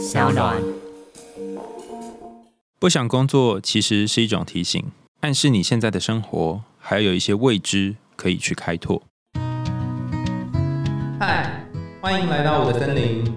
[0.00, 0.56] 小暖。
[2.78, 4.82] 不想工作其实是一种提醒，
[5.20, 9.02] 暗示你现在的生活还有一些未知可以去开拓。
[11.20, 11.66] 嗨，
[12.00, 13.30] 欢迎来到我的森林，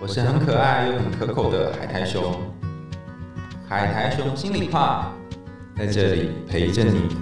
[0.00, 2.40] 我是很可爱又很可口的海苔熊。
[3.68, 5.12] 海苔熊心里话，
[5.76, 7.16] 在这里陪着你。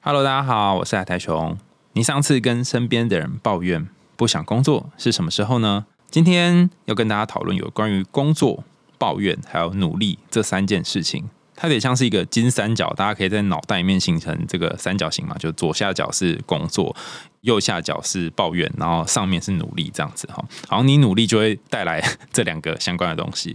[0.00, 1.56] Hello，大家好，我是海苔熊。
[1.92, 5.86] 你上次跟身边的人抱怨不想工作是什么时候呢？
[6.16, 8.64] 今天要跟大家讨论有关于工作、
[8.96, 11.28] 抱怨还有努力这三件事情。
[11.54, 16.96] 它得像是一个金三角，大家可以在脑袋里面形成这个三角形嘛，就左下角是工作，
[17.42, 20.42] 右下角是抱怨，然后上面是努力，这样子哈。
[20.66, 22.02] 好像你努力就会带来
[22.32, 23.54] 这两个相关的东西。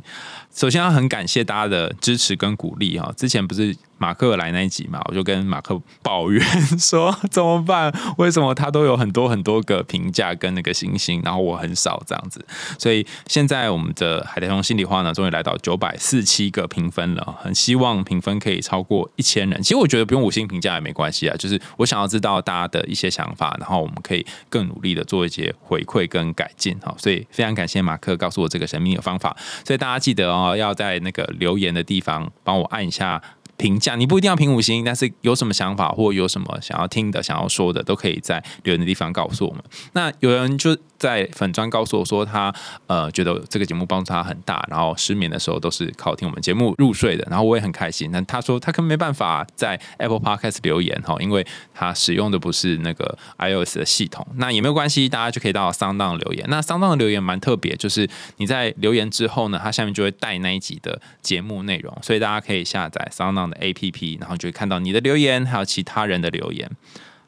[0.53, 3.11] 首先要很感谢大家的支持跟鼓励哈。
[3.17, 6.43] 之前不是马克来那一集嘛，我就跟马克抱怨
[6.79, 7.93] 说怎么办？
[8.17, 12.43] 为什么他都有很多很多个评价跟那个星星，然后我很少这样子？
[12.79, 19.61] 所以现在我们的海苔熊心里话呢，终于来到九百四七个评分了，很希望评分可以超过一千人。
[19.61, 26.91] 其实我觉得不用五星评价也没关系啊，就是我想要知道大家的一些想法，然后我们可以更努力的做一些回馈跟改进哈。
[26.97, 33.21] 所以非常感谢马克告诉我这个神秘的方法，所以大家记得哦，要在那个留言的地方帮我按一下。
[33.61, 39.63] 评价你不一定要评五星，但是有什么想法或有什么想要听的、想要说的，都可以在留言的地方告诉我们。
[39.93, 42.51] 那有人就在粉砖告诉我说他，
[42.87, 48.09] 呃觉得这个节目帮助他很大，然后失眠的时候都是靠听我们节目入睡的，然后我也很开心。
[48.11, 56.45] 那他说他可能没办法在 Apple Podcast 留言哈，因为他使用的不是那个 iOS 的系统，那也没有关系，大家就可以到 Sound 留言。
[56.49, 66.69] 那 Sound 的留言蛮特别，就是你在留言之后呢，它下面就会带那一集的节目内容，所以大家可以下载 Sound APP，然后就会看到你的留言，还有其他人的留言。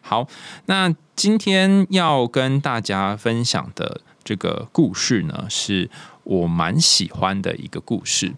[0.02, 0.28] 好，
[0.66, 5.90] 那今天要跟大家分享的这个故事呢，是
[6.24, 8.34] 我蛮喜欢的一个故事。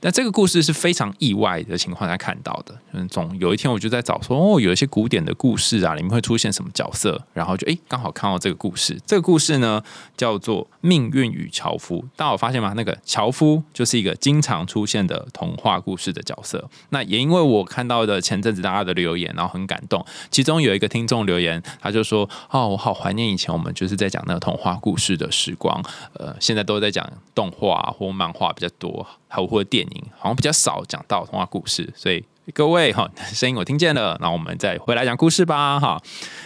[0.00, 2.74] 那这个故事是非常意外的情况下看到的。
[2.92, 8.96] 嗯，总有一天我就在找说，哦，有一些古典的故事啊，里面会出现什么角色，然后就诶刚好看到这个故事。
[9.04, 9.82] 这个故事呢
[10.16, 12.72] 叫做《命运与樵夫》，大家有发现吗？
[12.76, 16.68] 那个樵夫就是一个经常出现的童话故事的角色。
[16.90, 20.04] 那也因为我看到的前阵子大家的留言，然后很感动。
[20.30, 25.82] 其中有一个听众留言，他就说：“哦，我好怀念以前我们就是在讲那个童话故事的时光。
[26.12, 27.04] 呃，现在都在讲
[27.34, 31.88] 动画或漫画比较多，好或电影，好像比较少讲到童话故事。
[31.94, 32.24] 所以
[32.54, 36.02] 各位哈，声音我听见了，那我们再回来讲故事吧哈。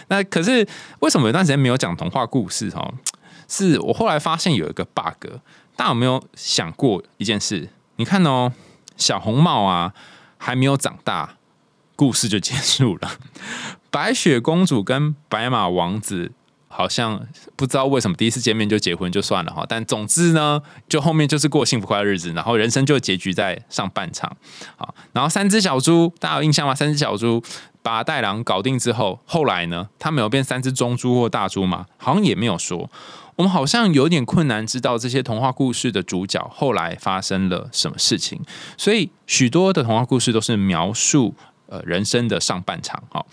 [0.09, 0.67] 那可是
[0.99, 2.93] 为什么有段时间没有讲童话故事哈？
[3.47, 5.39] 是我后来发现有一个 bug，
[5.75, 7.69] 大家有没有想过一件事？
[7.95, 8.51] 你看哦，
[8.97, 9.93] 小红帽啊
[10.37, 11.37] 还没有长大，
[11.95, 13.11] 故事就结束了。
[13.91, 16.31] 白雪公主跟白马王子
[16.73, 17.23] 好像
[17.55, 24.35] 不知道为什么第一次见面就结婚就算了哈，但总之呢，就后面就是过幸福快乐日子，然后人生就结局在上半场。
[24.75, 26.73] 好，然后三只小猪，大家有印象吗？
[26.73, 27.41] 三只小猪
[27.81, 31.85] 把袋狼搞定之后，后来呢，他们有变三只中猪或大猪吗？
[31.97, 32.89] 好像也没有说。
[33.35, 38.39] 我们好像有点困难知道这些童话故事的主角后来发生了什么事情，
[38.77, 41.33] 所以许多的童话故事都是描述
[41.65, 43.25] 呃人生的上半场哈。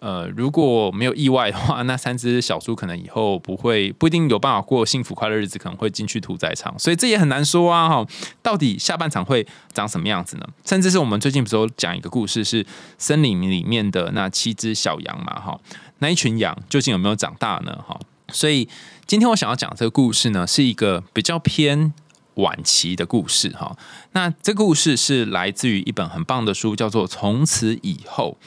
[0.00, 8.06] 呃，如果没有意外的话，那三只小猪可能以后不会不一定有办法过幸福快乐日子，可能会进去屠宰场，所以这也很难说啊哈。
[8.42, 10.46] 到底下半场会长什么样子呢？
[10.64, 12.64] 甚至是我们最近不是有讲一个故事，是
[12.96, 15.60] 森林里面的那七只小羊嘛哈，
[15.98, 18.00] 那一群羊究竟有没有长大呢哈？
[18.32, 18.68] 所以
[19.06, 21.92] 今天我想要讲这个故事呢，是一个比较偏
[22.34, 23.76] 晚期的故事哈。
[24.12, 28.38] 那这个故事是来自于一本很棒的书，叫做《从此以后：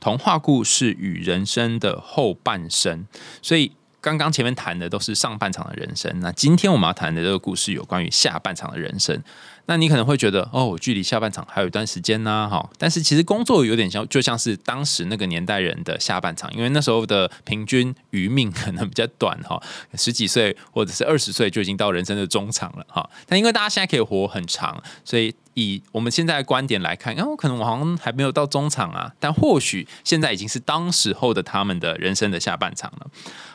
[0.00, 3.00] 童话故事与人生的后半生》。
[3.40, 9.22] 所以刚刚前面谈的都是上半场的人生，那今天我们要谈的这个故事有关于下半场的人生。
[9.66, 12.68] 那你可能会觉得，哦，我距离下半场还有一段时间呢，哈。
[12.78, 19.62] 但是其实工作有点像，就像是当时那个年代人的下半场，因为那时候的平均余命可能比较短，哈，
[19.94, 23.08] 十几岁或者是二十岁就已经到人生的中场了，哈。
[23.26, 33.06] 但因为大家现在可以活很长，所以以我们现在的观点来看，啊，我，可能我好像还没有到中场啊，但或许现在已经是当时候的他们的人生的下半场了。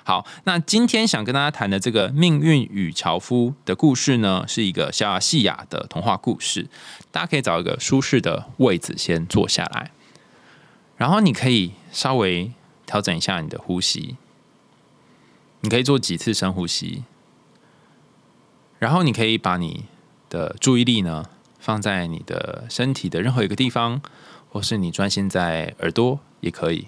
[0.04, 6.68] 好，那今天想跟大家谈的这个《命运与樵夫》的故事呢，是一个小亚细亚的童话故事。
[7.12, 9.92] 大家可以找一个舒适的位置先坐下来，
[10.98, 12.52] 然后你可以稍微
[12.86, 14.16] 调整一下你的呼吸，
[15.62, 17.04] 你可以做几次深呼吸，
[18.78, 19.86] 然后你可以把你
[20.30, 21.26] 的注意力呢
[21.68, 24.02] 放在你的身体的任何一个地方，
[24.50, 26.88] 或是你专心在耳朵也可以。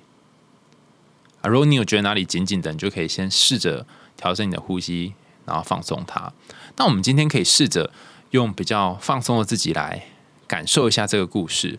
[1.41, 3.85] 啊，如果你有觉得哪里紧紧的，你就可以先试着
[4.15, 5.15] 调整你的呼吸，
[5.45, 6.31] 然后放松它。
[6.77, 7.91] 那我们今天可以试着
[8.31, 10.05] 用比较放松的自己来
[10.47, 11.77] 感受一下这个故事，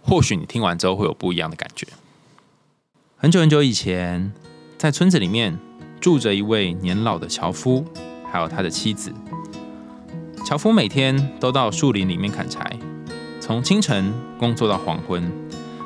[0.00, 1.86] 或许你听完之后会有不一样的感觉。
[3.18, 4.32] 很久很久以前，
[4.78, 5.58] 在村子里面
[6.00, 7.84] 住着一位年老的樵夫，
[8.32, 9.12] 还有他的妻子。
[10.50, 12.76] 樵夫每天都到树林里面砍柴，
[13.40, 15.30] 从清晨工作到黄昏，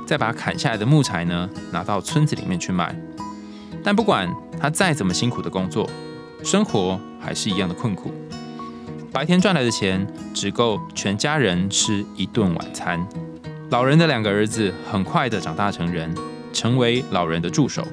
[0.06, 2.98] 再把砍下来的木材呢拿到村子里面去卖。
[3.82, 4.26] 但不管
[4.58, 5.86] 他再怎么辛苦的工作，
[6.42, 8.10] 生活还是一样的困苦。
[9.12, 13.06] 白天赚来的钱只够全家人吃一顿晚餐。
[13.68, 16.14] 老人的两个儿子很快的长大成人，
[16.54, 17.86] 成为老人的助手。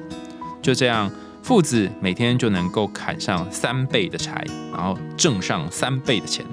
[0.62, 1.10] 就这样，
[1.42, 6.46] 父子每天就能够砍上三倍的柴，然后挣上三倍的钱。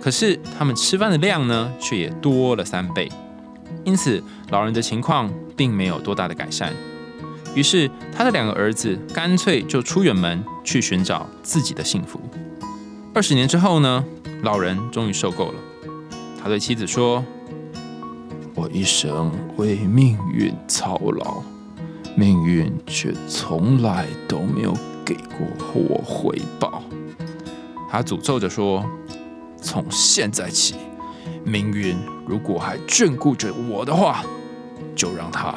[0.00, 3.10] 可是他们吃饭的量呢，却也多了三倍。
[3.84, 6.72] 因此，老人的情况并没有多大的改善。
[7.54, 12.20] 于是，他的两个儿子干脆就出远门去寻找自己的幸福。
[13.14, 14.04] 二十年之后呢，
[14.42, 15.60] 老人终于受够了。
[16.42, 17.24] 他对妻子说
[18.54, 21.42] ：“我一生为命运操劳，
[22.18, 26.82] 命运却从来都没有给过我回报。”
[27.88, 28.84] 他诅咒着说
[29.62, 30.74] ：“从现在起，
[31.44, 34.24] 命运如果还眷顾着我的话，
[34.96, 35.54] 就让他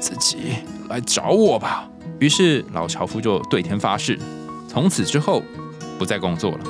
[0.00, 0.56] 自己。”
[0.90, 1.88] 来找我吧。
[2.18, 4.18] 于是老樵夫就对天发誓，
[4.68, 5.40] 从此之后
[5.96, 6.60] 不再工作了。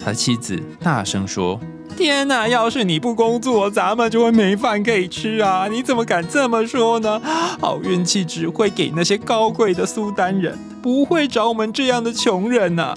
[0.00, 1.58] 他的妻子大声说
[2.00, 2.48] ：“天哪！
[2.48, 5.68] 要是你不工作，咱们就会没饭可以吃啊！
[5.70, 7.20] 你怎么敢这么说呢？
[7.60, 12.94] 好运气只会给那些高贵的苏丹人，不会找我们这样的穷人呐。”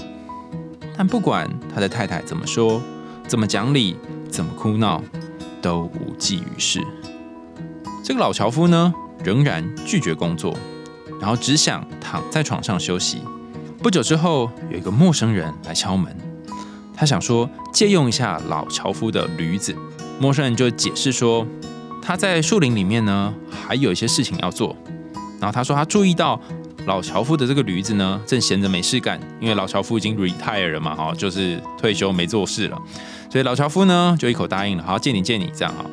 [0.97, 2.81] 但不管他的太太怎么说、
[3.27, 3.97] 怎么讲理、
[4.29, 5.03] 怎么哭闹，
[5.61, 6.79] 都无济于事。
[8.01, 8.93] 这个老樵夫呢？
[9.21, 10.57] 仍然拒绝工作，
[11.19, 13.21] 然后只想躺在床上休息。
[13.79, 16.15] 不久之后，有一个陌生人来敲门，
[16.95, 19.75] 他想说借用一下老樵夫的驴子。
[20.19, 21.45] 陌生人就解释说，
[22.01, 24.75] 他在树林里面呢，还有一些事情要做。
[25.39, 26.39] 然后他说他注意到
[26.85, 32.77] 老樵夫的这个驴子呢，正闲着没事干，因为老樵夫已经 retire 了嘛，哈，就是退休没做事了。
[33.29, 35.83] 所以老樵夫呢，就一口答应了，好，借你借你这样哈。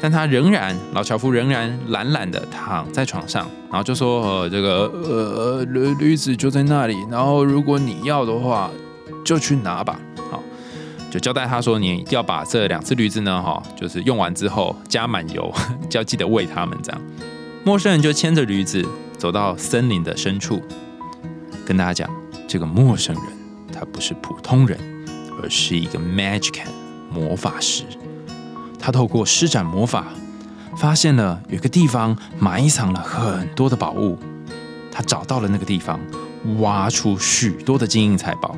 [0.00, 8.70] 但他仍然，老樵夫仍然懒懒的躺在床上，然后就说：“呃，这个呃驴驴子就在那里，然后如果你要的话，
[9.24, 9.98] 就去拿吧。”
[11.14, 15.48] 就交代他说：“你要把这两只驴子呢，哈，就是用完之后加满油，
[15.88, 17.00] 就要记得喂它们。”这样，
[17.64, 18.84] 陌生人就牵着驴子
[19.16, 20.60] 走到森林的深处，
[21.64, 22.10] 跟大家讲
[22.48, 23.24] ：“这个陌生人
[23.72, 24.76] 他不是普通人，
[25.40, 26.66] 而是一个 magician
[27.08, 27.84] 魔法师。”
[28.80, 30.06] 他透过施展魔法，
[30.76, 34.18] 发现了有个地方埋藏了很多的宝物。
[34.90, 36.00] 他找到了那个地方，
[36.58, 38.56] 挖出许多的金银财宝，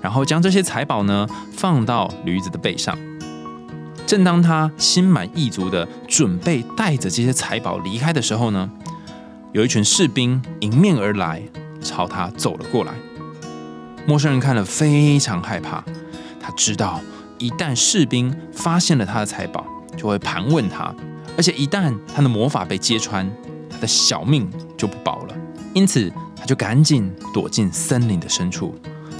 [0.00, 2.96] 然后将这些财宝呢放到驴子的背上。
[4.06, 8.70] 正当他心满意足的准备带着这些财宝离开的时候呢，
[9.52, 11.42] 有一群士兵迎面而来，
[11.82, 12.92] 朝他走了过来。
[14.06, 15.84] 陌生人看了非常害怕，
[16.40, 17.00] 他知道。
[17.40, 19.64] 一旦士兵发现了他的财宝，
[19.96, 20.92] 就会盘问他，
[21.36, 23.30] 而且一旦他的魔法被揭穿，
[23.70, 25.36] 他的小命就不保了。
[25.72, 28.74] 因此，他就赶紧躲进森林的深处，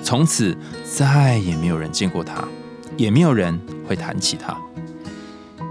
[0.09, 2.43] 从此再也没有人见过他，
[2.97, 4.57] 也没有人会谈起他。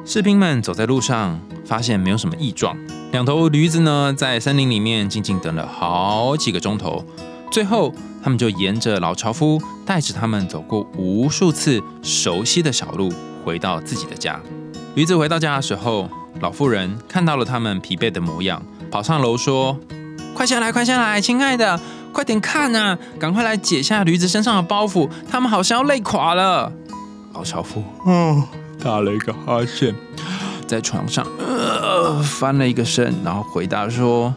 [0.06, 2.78] 士兵们走在路上，发现没有什么异状。
[3.12, 7.04] 两头驴子呢，在森林里面静静等了好几个钟头，
[7.52, 7.92] 最后。
[8.24, 13.10] 他们就沿着老樵夫带着他们走过无数次熟悉的小路，
[13.46, 14.38] 回到自己的家。
[14.96, 16.10] 驴子回到家的时候，
[16.42, 18.62] 老妇人看到了他们疲惫的模样，
[18.92, 19.80] 跑上楼说
[20.36, 21.80] ：“快下来，快下来，亲爱的，
[22.18, 26.74] 快点看啊，赶快来解下驴子身上的包袱，他们好像要累垮了。”
[27.32, 28.44] 老樵夫哦，
[28.84, 29.94] 打了一个哈欠，
[30.66, 34.34] 在床上呃翻了一个身，然后回答说。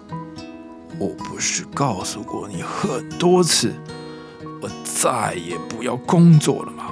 [0.98, 3.72] 我不是告诉过你很多次，
[4.60, 6.88] 我再也不要工作了吗？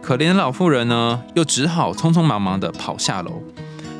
[0.00, 3.42] 可怜的老妇人呢，又只好匆匆忙忙的跑下楼，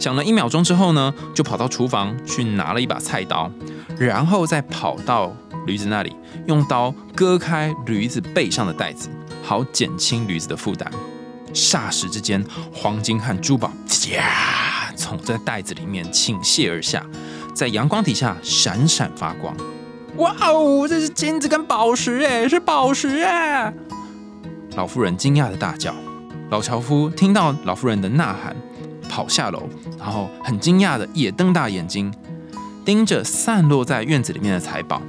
[0.00, 3.50] 想了一秒钟之后呢，就跑到厨房去拿了一把菜刀，
[3.98, 6.14] 然后再跑到驴子那里，
[6.46, 9.08] 用刀割开驴子背上的带子，
[9.42, 10.90] 好减轻驴子的负担。
[11.54, 13.70] 霎时之间，黄金和珠宝
[14.12, 17.04] 呀，从这袋子里面倾泻而下。
[17.54, 19.54] 在阳光底下闪闪发光，
[20.16, 23.72] 哇哦，这是金子跟宝石哎，是宝石哎！
[24.74, 25.94] 老妇人惊讶的大叫。
[26.48, 28.56] 老樵夫听到老妇人的呐喊，
[29.08, 32.10] 跑下楼，然后很惊讶的也瞪大眼睛，
[32.86, 35.02] 盯着散落在院子里面的财宝，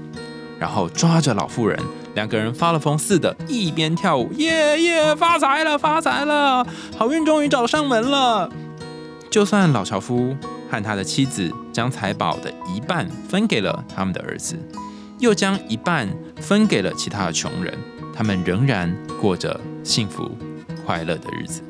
[0.63, 1.77] 然后抓着老妇人
[2.15, 6.65] 两个人发了疯似的，一边跳舞，耶耶，发财了，发财了，
[6.97, 8.49] 好运终于找上门了。
[9.29, 10.33] 就算老樵夫
[10.71, 14.57] 和他的妻子将财宝的一半分给了他们的儿子，
[15.19, 17.77] 又将一半分给了其他的穷人，
[18.15, 20.31] 他们仍然过着幸福
[20.85, 21.61] 快乐的日子。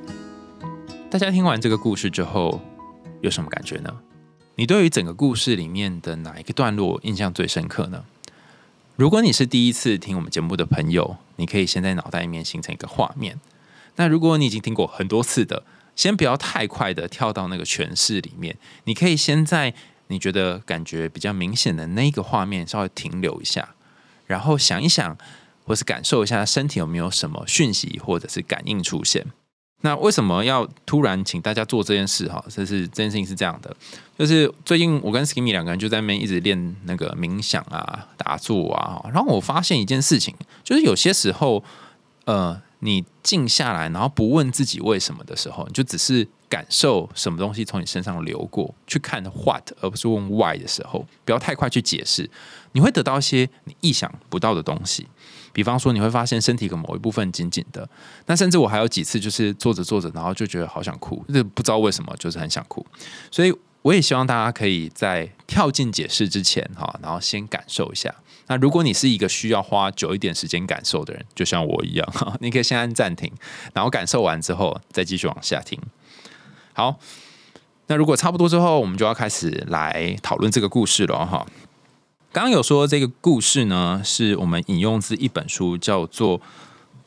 [1.09, 2.61] 大家听完这个故事之后，
[3.21, 3.91] 有什么感觉呢？
[4.53, 8.03] 你对于整个故事里面的哪一个段落印象最深刻呢？
[8.95, 13.39] 如果你是第一次听我们节目的朋友，你可以先在脑袋里面形成一个画面。
[13.95, 15.63] 那如果你已经听过很多次的，
[15.95, 19.73] 先不要太快的跳到那个诠释里面，你可以先在
[20.09, 23.73] 你觉得感觉比较明显的那个画面稍微停留一下，
[24.27, 25.17] 然后想一想，
[25.65, 29.25] 或是感受一下身体有没有什么讯息或者是感应出现。
[29.83, 32.27] 那为什么要突然请大家做这件事？
[32.27, 33.73] 哈，这是这件事情是这样的，
[34.17, 41.63] 就是最近我跟 Skimmy 两个人就在那边一直练那个冥想啊、打坐啊，然后我发现一件事情，就是有些时候，
[42.25, 42.61] 呃。
[42.85, 52.29] 你静下来，然后不问自己为什么的时候，你就只是感受什么东西从你身上流过，去看 what 而不是问 why 的时候，不要太快去解释，
[52.73, 55.07] 你会得到一些你意想不到的东西。
[55.53, 57.87] 比方说，你会发现身体的某一部分紧紧的，
[58.25, 62.85] 那甚至我还有几次就是坐着坐着，然后就觉得好想哭，就不知道为什么，就是很想哭。
[63.31, 68.13] 所以我也希望大家可以在跳进解释之前，哈，然后先感受一下。
[68.47, 73.31] 那如果你是一个需要花久一点时间感受的人，就像我一样哈，你可以先按暂停，
[73.73, 75.79] 然后感受完之后再继续往下听。
[76.73, 76.99] 好，
[77.87, 81.45] 那如果差不多之后，我们就要开始来讨论这个故事了哈。
[82.33, 86.41] 刚刚有说这个故事呢，是我们引用自一本书，叫做。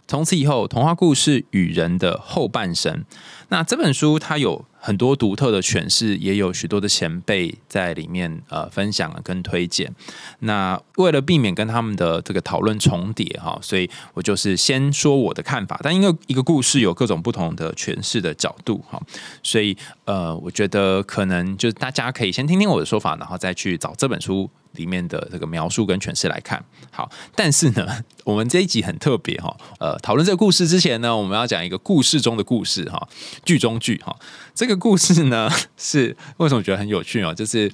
[0.08, 3.04] 从此以后，童话故事与人的后半生。
[3.48, 9.92] 那这本书它有很多独特的诠释，也有许多的前辈在里面呃分享跟推荐。
[10.38, 15.80] 那为了避免跟他们的这个讨论重叠哈，所以我就是先说我的看法。
[15.82, 19.02] 但因为一个故事有各种不同的诠释的角度哈，
[19.42, 24.48] 所以呃，我觉得可能就是大家可以先听听我的说法，然后再去找这本书。
[24.76, 33.08] 里面的这个描述跟诠释来看，好，但是呢，我们这一集很特别哈，呃，讨论这个故事之前呢，我们要讲一个故事中的故事哈，
[33.44, 34.16] 剧中剧哈，
[34.52, 37.72] 这个故事呢 是为什么觉得很有趣哦，就是。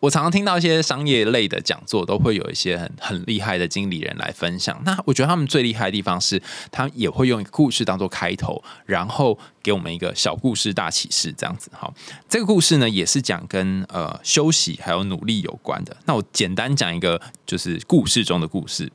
[0.00, 4.78] 我常常听到一些商业类的讲座，都会有一些很很厉害的经理人来分享。
[4.84, 11.70] 那我觉得他们最厉害的地方是，他也会用一个故事当做开头，然后给我们一个小故事大启示，这样子。
[11.72, 11.94] 好，
[12.28, 15.96] 这个故事呢，也是讲跟呃休息还有努力有关的。
[16.04, 18.92] 那我简单讲一个，就是故事中的故事。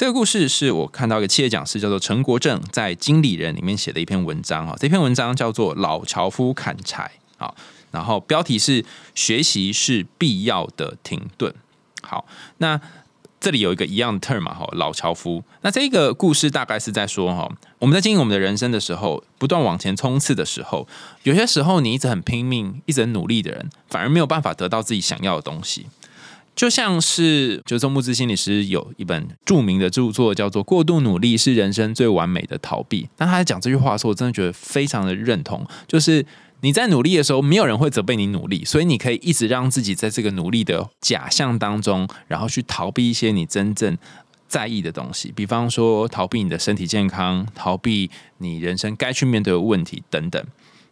[0.00, 4.74] 这个故事是我看到一个企业讲师叫做陈国正在《经理人》里面写的一篇文章哈。
[4.80, 7.10] 这篇文章叫做《老樵夫砍柴》
[7.44, 7.54] 啊。
[7.90, 8.82] 然后标题是
[9.14, 11.54] “学习是必要的停顿”。
[12.00, 12.24] 好，
[12.56, 12.80] 那
[13.38, 15.44] 这里有一个一样的 term 嘛，哈，老樵夫。
[15.60, 20.88] 那这个故事大概是在说，哈，我们在经营我们的人生的时候，不断往前冲刺的时候，
[21.24, 25.88] 有些时候你一直很拼命、一直很努力的人，反而没有办法得到自己想要的东西。
[26.60, 33.04] 就像是，就周木之心理师有一本著名的著作叫做《过度努力是人生最完美的逃避》。
[33.16, 36.26] 当他在讲这句话的时候，我真的觉得非常的认同，就是。
[36.60, 43.96] 你在努力的时候，没有人会责备你努力，所以你可以一直让自己在这个努力的假象当中，然后去逃避一些你真正
[44.46, 50.44] 在意的东西，比方说逃避你的身体健康，逃避你人生该去面对的问题等等。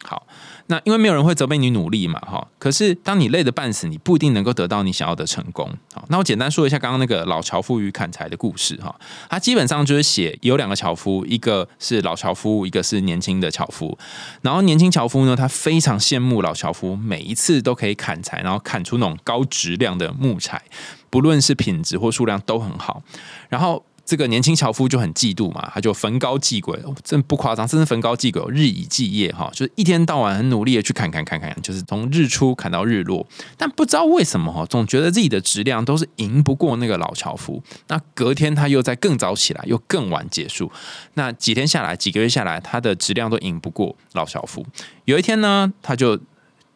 [0.04, 0.26] 好。
[0.66, 2.46] 那因为没有人会责备你努力嘛，哈。
[2.58, 5.72] 可是当你累得半死，你不一定能够得到你想要的成功。
[5.94, 8.94] 好，那我简单说一下刚刚那个老樵夫与砍柴的故事哈。
[9.30, 13.96] 他基本上就是写有两个樵夫，一个是老樵夫，一个是年轻的樵夫。
[14.42, 20.62] 然后年轻樵夫呢，他非常羡慕老樵夫，每一次都可以砍柴，然后砍出那种高质量的木材，
[21.08, 23.02] 不论是品质或数量都很好。
[23.48, 23.84] 然后。
[24.08, 33.26] 这个年轻樵夫就很嫉妒嘛，他就焚高继鬼，真不夸张，真是焚高继鬼，日以继夜哈，就是一天到晚很努力的去砍砍砍砍，就是从日出砍到日落，
[33.58, 37.62] 但不知道为什么哈，总觉得自己的质量都是赢不过那个老樵夫。
[37.88, 40.72] 那隔天他又在更早起来，又更晚结束，
[41.12, 44.64] 那几天下来，几个月下来，他的质量都赢不过老樵夫。
[45.04, 46.18] 有一天呢，他就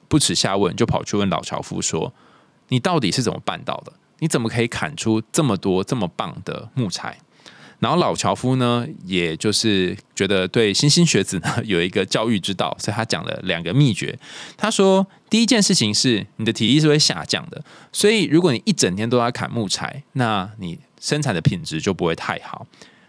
[0.07, 2.13] 不耻下问，就跑去问老樵夫说
[2.69, 7.19] ：“你到底是怎么办到的？”你怎么可以砍出这么多这么棒的木材？
[7.81, 14.17] 然后老樵夫呢，也就是觉得对新兴学子呢有一个教育之道，所以他讲了两个秘诀。
[14.57, 22.65] 他说，第一件事情是你的体力是会下降的，所以如果你一整天都在砍木材，那你生产的品质就不会太好。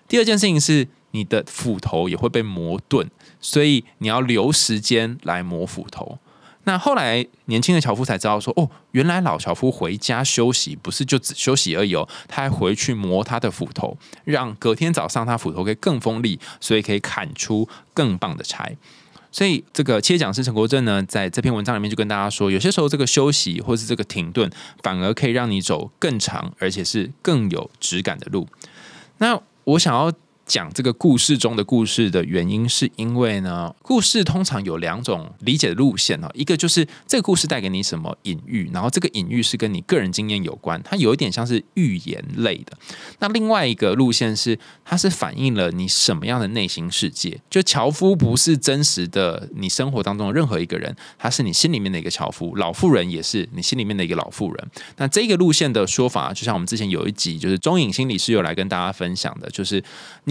[0.07, 3.07] 第二件事情是你的斧头也会被磨钝，
[3.39, 6.17] 所以你要留时间来磨斧头。
[6.65, 18.77] 那后来年轻的樵夫才知道说，哦，原来老樵夫回家休息不是就只休息而已哦，他还回去磨他的斧头，让隔天早上他斧头可以更锋利，所以可以砍出更棒的柴。
[19.31, 24.49] 所以这个切讲师陈国正呢，在这篇文章里面就跟大家说，有些时候这个休息或是这个停顿，
[24.81, 28.47] 反而可以让你走更长，而且是更有质感的路。
[29.17, 30.11] 那我想要。
[30.45, 36.29] 讲这个故事中的故事的原因，是因为呢，故事通常有两种理解的路线哦。
[36.33, 42.77] 一个就是这个故事带给你什么隐喻，然后这个隐喻是跟你个人经验有关，它有一点像是寓言类的。
[43.19, 47.39] 那另外一个路线是，它是反映了你什么样的内心世界。
[47.49, 52.55] 就樵夫不是真实的你生活当中的任何一个人，他是你心里面的一个樵夫。
[52.57, 54.71] 老妇人也是你心里面的一个老妇人。
[54.97, 59.81] 那这个路线的说法，就像我们之前有一集，就是中影心理师有来跟大家分享的，就是。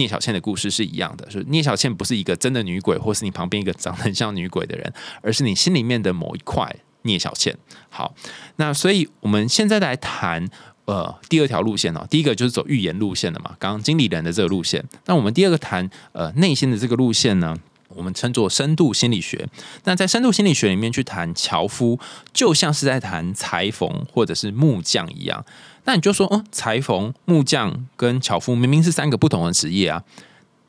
[0.03, 7.57] 聂小倩的故事是一样的，就是聂小倩不是一个真的女鬼，或是你旁边一个长得很像女鬼的人，而是你心里面的某一块聂小倩。
[7.89, 8.13] 好，
[8.57, 10.45] 那所以我们现在来谈
[10.83, 14.83] 呃第二条路线哦，第一个就是走预言路线的嘛，刚刚经理人的这个路线。
[15.05, 17.55] 那我们第二个谈呃内心的这个路线呢，
[17.87, 19.47] 我们称作深度心理学。
[19.85, 21.97] 那在深度心理学里面去谈樵夫，
[22.33, 25.45] 就像是在谈裁缝或者是木匠一样。
[25.85, 30.03] 那你就说，哦，裁缝、木匠跟樵夫明明是三个不同的职业啊。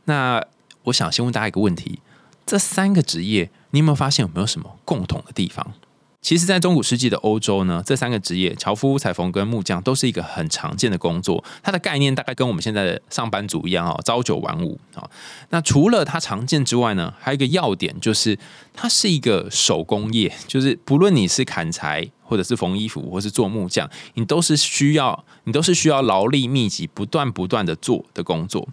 [0.05, 0.45] 那
[0.85, 2.01] 我想先问大家一个问题：
[2.45, 5.75] 这三个职业，你有没有发现有没有什么共同的地方？
[6.21, 11.45] 其实，在中古世纪的欧洲呢，这三个职业——樵夫、裁缝跟木匠，都是一个很常见的工作。
[11.63, 15.07] 它的概念大概跟我们现在的上班族一样哦，朝九晚五啊。
[15.51, 18.39] 那除了它常见之外呢，还有一个要点就是，
[18.73, 28.69] 它是一个手工业，就是不论你是砍柴，或者是缝衣服，或是做木匠，你都是需要，你都是需要劳力密集、不断不断的做的工作，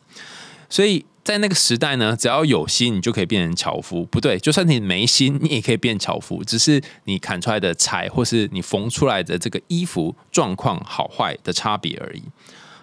[0.70, 1.05] 所以。
[1.24, 4.03] 在那个时代呢，只要有心，你就可以变成樵夫。
[4.05, 6.43] 不对，就算你没心，你也可以变樵夫。
[6.43, 12.24] 只是你砍出来的柴，或是你缝出来的这个衣服状况好坏的差别而已。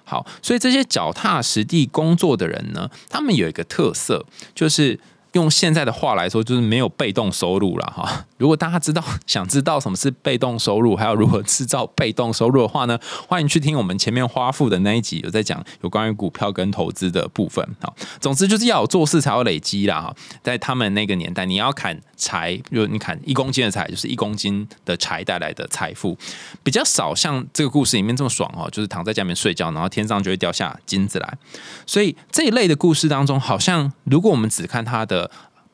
[0.05, 5.01] 好，所以这些脚踏实地工作的人呢，他们有一个特色，就是。
[5.39, 8.27] 用现在的话来说，就是没有被动收入了哈。
[8.37, 17.67] 如果大家知道 想知道什么是被动收入，还有如何制造被动收入的话呢，欢迎去听我们前面花富的那一集，有在讲有关于股票跟投资的部分。
[17.81, 20.15] 好，总之就是要有做事才有累积啦哈。
[20.43, 26.17] 在他们那个年代，你要砍柴，就你砍一公斤的柴，就是一公斤的柴带来的财富，
[26.63, 31.39] 比较少像这个故事里面这么爽哦，就是躺在家里面睡觉，然后天上就会掉下金子来。
[31.87, 35.28] 所以这一类的故事当中，好像如果我们只看它的。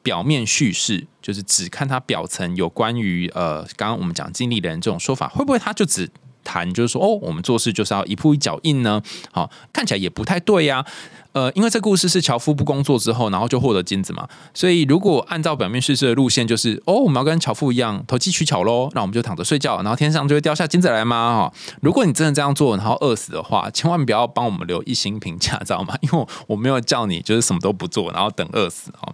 [0.05, 6.09] 表面叙事就是只看它表层有关于呃，刚刚我们讲经历人这种说法，会不会他就只
[6.45, 9.03] 谈就是说哦，我们做事就是要一步一脚印呢？
[9.33, 10.85] 好，看起来也不太对呀。
[11.33, 21.51] 呃，因为这故事是樵夫不工作之后，然后就获得金子嘛，所以如果按照表面叙事的路线，就是哦，我们要跟樵夫一样投机取巧喽，那我们就躺着睡觉，然后天上就会掉下金子来吗？
[21.51, 25.97] 哈，如果你真的这样做，然后饿死的话，千万不要帮我们留一星评价，知道吗？
[26.03, 29.13] 因为我没有叫你就是什么都不做，然后等饿死哦。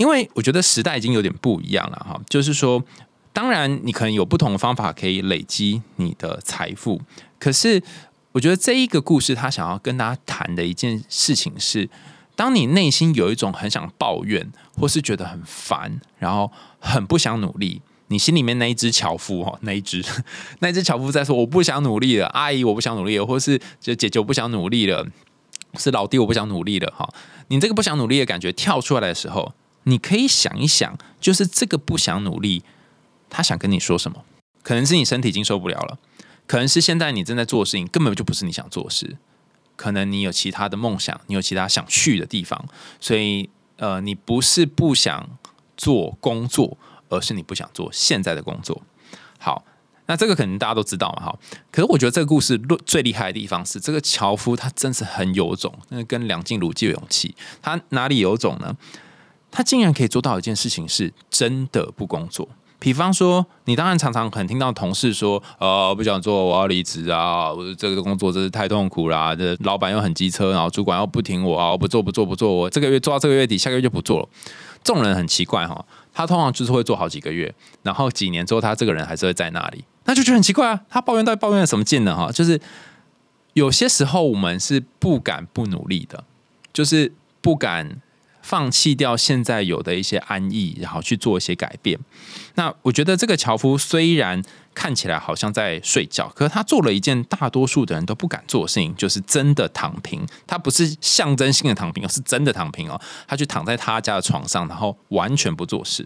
[0.00, 2.82] 因为我觉得时代已经有点不一样了哈，就是说，
[3.32, 7.00] 当然你可能有不同的方法可以累积你的财富，
[7.38, 7.80] 可是。
[8.32, 11.90] 我觉得这一个故事，他想要跟大家谈的一件事情是：
[12.36, 20.00] 当你内心有一种很想抱怨，或是觉得很烦，然后很不想努力，你心里面那一只樵夫哈， 那一只
[20.60, 25.04] 那一只樵夫在说：“我不想努力了，阿姨我不想努力了，或是就姐姐我不想努力了，
[25.74, 27.12] 是老弟我不想努力了。”哈，
[27.48, 29.52] 你这个不想努力的感觉跳出来的时候，
[29.84, 32.62] 你可以想一想，就是这个不想努力，
[33.28, 34.24] 他想跟你说什么？
[34.62, 35.98] 可能是你身体已经受不了了。
[36.46, 39.16] 可能是现在你正在做的事情根本就不是你想做的事，
[39.76, 42.66] 可能你有其他的梦想，你有其他想去的地方，
[43.00, 45.38] 所以呃，你不是不想
[45.76, 46.76] 做工作，
[47.08, 48.82] 而是你不想做现在的工作。
[49.38, 49.64] 好，
[50.06, 51.38] 那这个可能大家都知道嘛，哈。
[51.70, 58.76] 可是我觉得这个故事最厉害的地方是，这个樵夫他真是很有种，那跟梁静茹既有勇气，他哪里有种呢？
[59.50, 62.48] 他竟然可以做到一件事情，是真的不工作。
[62.78, 67.52] 比方说，你当然常常很听到同事说：“呃，不想做，我要离职啊！
[67.52, 69.36] 我这个工作真是太痛苦啦！
[69.36, 71.70] 这老板又很机车，然后主管又不听我啊！
[71.72, 74.28] 我不做，不做，不做，我这个月做到这个月底，下个月就不做了。”
[74.82, 80.80] 这种人很奇怪哈，他通常就是会做好几个月，然后几年之后，他这个人还是会在那里，那就觉得很奇怪啊！
[80.88, 82.16] 他抱怨到底抱怨什么劲呢？
[82.16, 82.58] 哈，就是
[83.52, 86.24] 有些时候我们是不敢不努力的，
[86.72, 88.00] 就是不敢。
[88.50, 91.96] 放弃掉现在有的一些安逸，然后去做一些改变。
[92.56, 94.42] 那我觉得这个樵夫虽然
[94.74, 100.26] 看起来好像在睡觉，可是他做了一件大多数的人都不敢做的事情，就是真的躺平。
[100.48, 103.00] 他不是象征性的躺平，而是真的躺平哦。
[103.28, 106.04] 他去躺在他家的床上，然后完全不做事。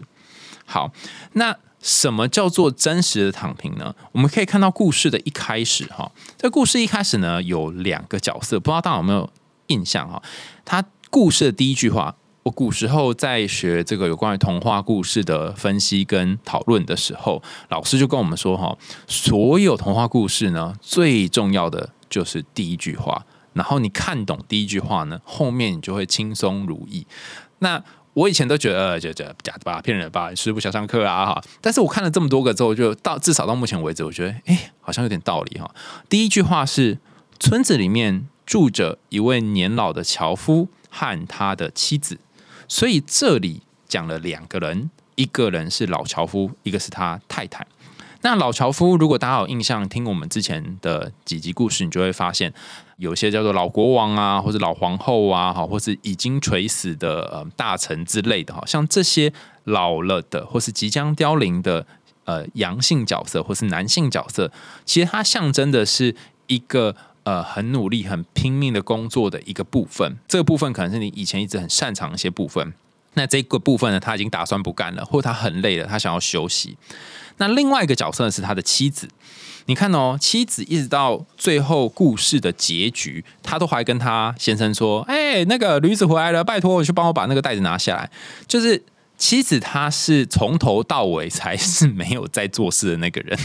[0.67, 0.91] 好，
[1.33, 3.95] 那什么叫做真实的躺平呢？
[4.11, 9.27] 我们可以看到故事的一开始哈，这故事一开始呢有两个角色，不知道大家有没有
[9.67, 10.21] 印象哈？
[10.63, 18.77] 他故事的第一句话，我古时候在学这个有关于童话故事的分析跟讨论的时候，老师就跟我们说哈，
[19.07, 27.07] 所有童话故事呢，最重要的就是第一句话，然后你看懂第一句话呢，后面你就会轻松如意。
[27.59, 31.43] 那我以前都觉得就就假的吧，骗人吧，师傅想上课啊哈。
[31.59, 35.73] 但是我看了这么多个之后，就到至少到目前为止，我觉得哎，好像有点道理哈。
[36.07, 36.99] 第一句话是
[37.39, 42.19] 村子里面住着一位年老的樵夫和他的妻子，
[42.67, 47.65] 所以这里讲了两个人，一个人是老樵夫，一个是他太太。
[48.21, 52.53] 那老樵夫，如果大家有印象，听我们之前的几集故事，你就会发现。
[52.97, 59.33] 有些叫做老国王啊，或者老皇后啊，哈，或是已经垂死的呃大臣之类的，哈，像这些
[59.65, 61.85] 老了的或是即将凋零的
[62.23, 64.49] 呃阳性角色或是男性角色，
[64.85, 66.15] 其实它象征的是
[66.47, 66.95] 一个
[67.25, 70.17] 呃很努力、很拼命的工作的一个部分。
[70.27, 72.73] 这个部分可能是你以前一直很擅长一些部分。
[73.17, 76.77] 那这个部分呢，他已经打算不干了，或他很累了，他想要休息。
[77.37, 79.09] 那另外一个角色是他的妻子。
[79.67, 88.11] 你看哦，妻子一直到最后故事的结局，他都还跟他先生说：“哎，那个驴子回来了，拜托我去帮我把那个袋子拿下来。”
[88.47, 88.83] 就是
[89.17, 93.39] 妻子，她是从头到尾才是没有在做事的那个人，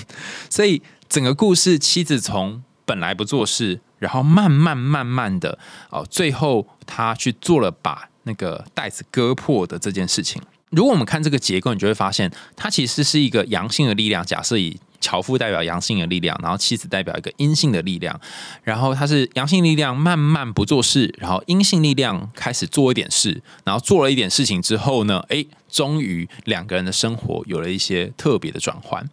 [0.51, 5.57] 所以整个故事，妻子从本来不做事，然后慢慢慢慢的
[5.91, 10.43] 哦，最后他去做了把那个袋子割破的这件事情。
[10.71, 14.27] 如果我们看这个结构，你就会发现，它其实是一个阳性的力量。
[14.27, 18.21] 假设以樵夫代表阳性的力量，然后妻子代表一个阴性的力量，
[18.65, 29.09] 然后他是阳性力量慢慢不做事，然后阴性力量开始做一点事，然后做了一点事情之后呢，哎，终于两个人的生活有了一些特别的转换。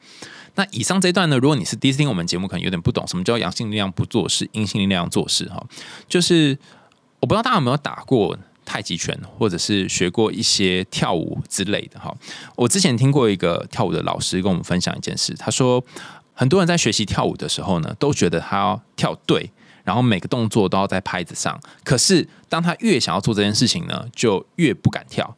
[0.57, 5.65] 那以上这段呢，如果你是第一次听我们节目，可能有点不懂什么叫阳性力量不做事，阴性力量做事哈，
[6.09, 6.57] 就是
[7.21, 8.37] 我不知道大家有没有打过。
[8.69, 12.13] 太极拳，或者是学过一些跳舞之类的哈。
[12.53, 15.81] 我之前听过一个跳舞的老师跟我们分享一件事，他说
[16.33, 19.49] 很多人在学习跳舞的时候呢，都觉得他要跳对，
[19.85, 21.57] 然后每个动作都要在拍子上。
[21.85, 25.33] 可是当他越想要做这件事情呢，就越不敢跳。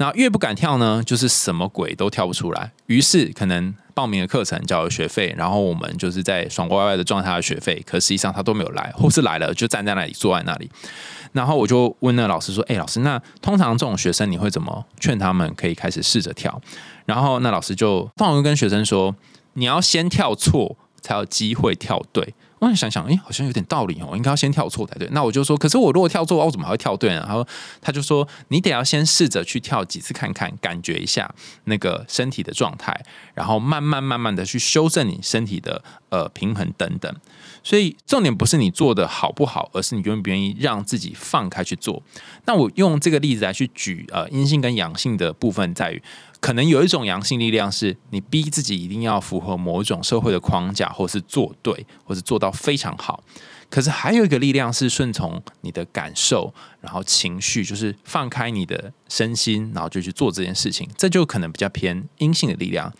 [0.00, 2.72] 那越不敢跳呢，就是什么鬼都跳不出来。
[2.86, 10.70] 于是可能报名的课程交了学费，然后我们就是在爽歪歪的赚他的学费，可实际上他都没有来，或是来了就站在那里坐在那里。
[11.32, 16.58] 然后我就问那老师说：“哎，老师，那通常这种学生你会怎么劝他们可以开始试着跳？”
[17.04, 19.14] 然后那老师就通常会跟学生说
[19.52, 25.08] ：“你要先跳错，才有机会跳对。”我想想，哎，好像有点道理哦，应该要先跳错才对。
[25.12, 27.24] 那我就说，可是我如果跳错，我怎么还会跳对呢？
[27.26, 27.46] 然后
[27.80, 32.94] 他就说，你得要先试着去跳几次看看，感觉一下那个身体的状态，
[33.32, 37.10] 然后慢慢慢慢的去修正你身体的呃平衡等等。
[37.62, 42.02] 所以重点不是你做的好不好，而是你愿不愿意让自己放开去做。
[42.44, 46.02] 那我用这个例子来去举呃阴性跟阳性的部分，在于。
[46.40, 53.22] 可能有一种阳性力量，是你逼自己一定要符合某一种社会的框架，或是做对，或是做到非常好。
[53.68, 60.88] 可是还有一个力量是顺从你的感受，然后情绪，就是放开你的身心，然后就去做这件事情。
[60.96, 62.92] 这就可能比较偏阴性的力量。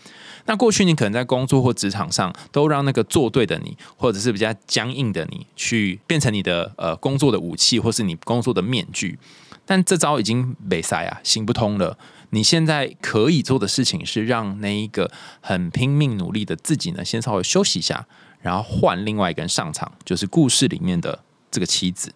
[0.45, 9.19] 那过去你可能在工作或职场上，都让那个做对的你，或者是比较僵硬的你，去变成你的呃工作的武器，或是你工作的面具。
[9.67, 11.99] 但这招已经没塞啊，行不通了。
[12.31, 18.07] 你现在可以做的事情是让那一个很拼命努力的自己呢，先稍微休息一下，
[18.41, 22.13] 然后换另外一个人上场，就是故事里面的这个妻子。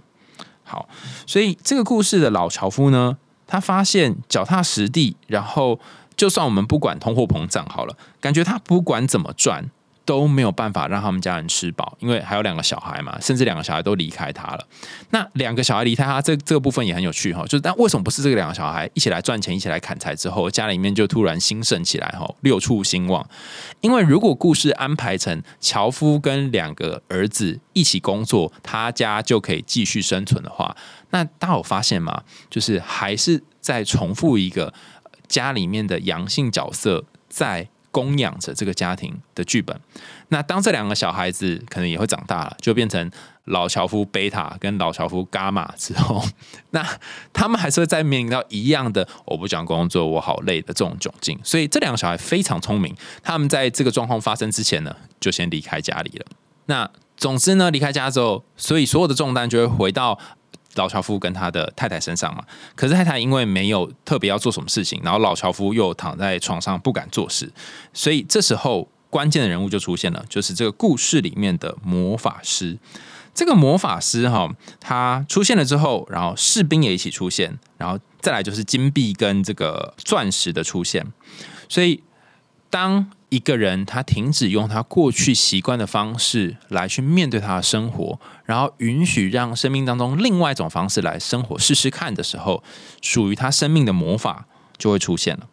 [0.63, 0.89] 好，
[1.27, 5.79] 所以这个故事的老樵夫呢，他发现脚踏实地，然后
[6.17, 9.71] 就算我们不管通货膨胀好了，感觉他不管怎么赚。
[10.05, 14.67] 都没有办法让他们家人吃饱，因为还有两个小孩嘛，甚至两个小孩都离开他了。
[15.11, 17.43] 那两个小孩离开他，这这个部分也很有趣哈。
[17.45, 23.27] 就是但为什么不是这个两个小孩一起来赚钱，一起来砍柴之后，家里面就突然兴盛起来哈，六畜兴旺？
[23.81, 30.77] 因为如果故事安排成樵夫跟两个儿子一起工作，他家就可以继续生存的话，
[31.11, 32.23] 那大家有发现吗？
[32.51, 34.75] 就是还是在重复一个
[35.27, 37.69] 家里面的阳性角色在。
[37.95, 39.79] 供养着这个家庭的剧本。
[40.31, 43.09] 那当这两个小孩子可能也会长大了，就变成
[43.45, 46.21] 老樵夫贝塔跟老樵夫伽马之后，
[46.71, 46.85] 那
[47.33, 51.39] 他们还是会再面临到一样的“我不想工作，我好累”的这种窘境。
[51.45, 56.27] 所以这两个小孩非常聪明，他们在这个状况发生之前呢，就先离开家里了。
[56.67, 60.19] 那总之呢，离开家之后，所以所有的重担就会回到。
[60.77, 62.45] 老樵夫跟他的太太身上嘛。
[62.75, 67.53] 可是太太因为没有特别要做什么事情，然后老樵夫又躺在床上不敢做事，
[67.93, 72.79] 所以这时候关键的人物就出现了，就是这个故事里面的魔法师。
[73.35, 81.05] 这个魔法师哈，他出现了之后，然后士兵也一起出现，然后再来就是金币跟这个钻石的出现。
[81.69, 82.01] 所以，
[82.75, 92.65] 当一个人他停止用他过去习惯的方式来去面对他的生活，然后允许让生命当中另外一种方式来生活试试看的时候，
[93.01, 95.47] 属于他生命的魔法就会出现了。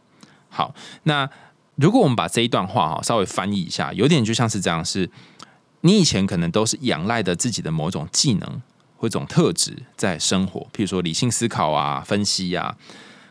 [0.49, 1.29] 好，那
[1.75, 5.11] 如果我们把这一段话哈稍微翻译一下，有点就像是这样是。
[5.81, 8.61] 你以前可能都是仰赖的自己的某种技能
[8.97, 12.75] 或一种特质在生活，譬如说理性思考啊、分析啊。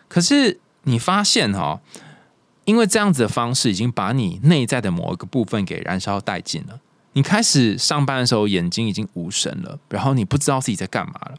[0.06, 1.80] 可是你发现哈，
[2.64, 6.80] 因为这样子的方式已经把你内在的某一个部分给燃烧殆尽了。
[7.14, 11.34] 你开始上班的时候眼睛已经无神了，然后你不知道自己在干嘛了。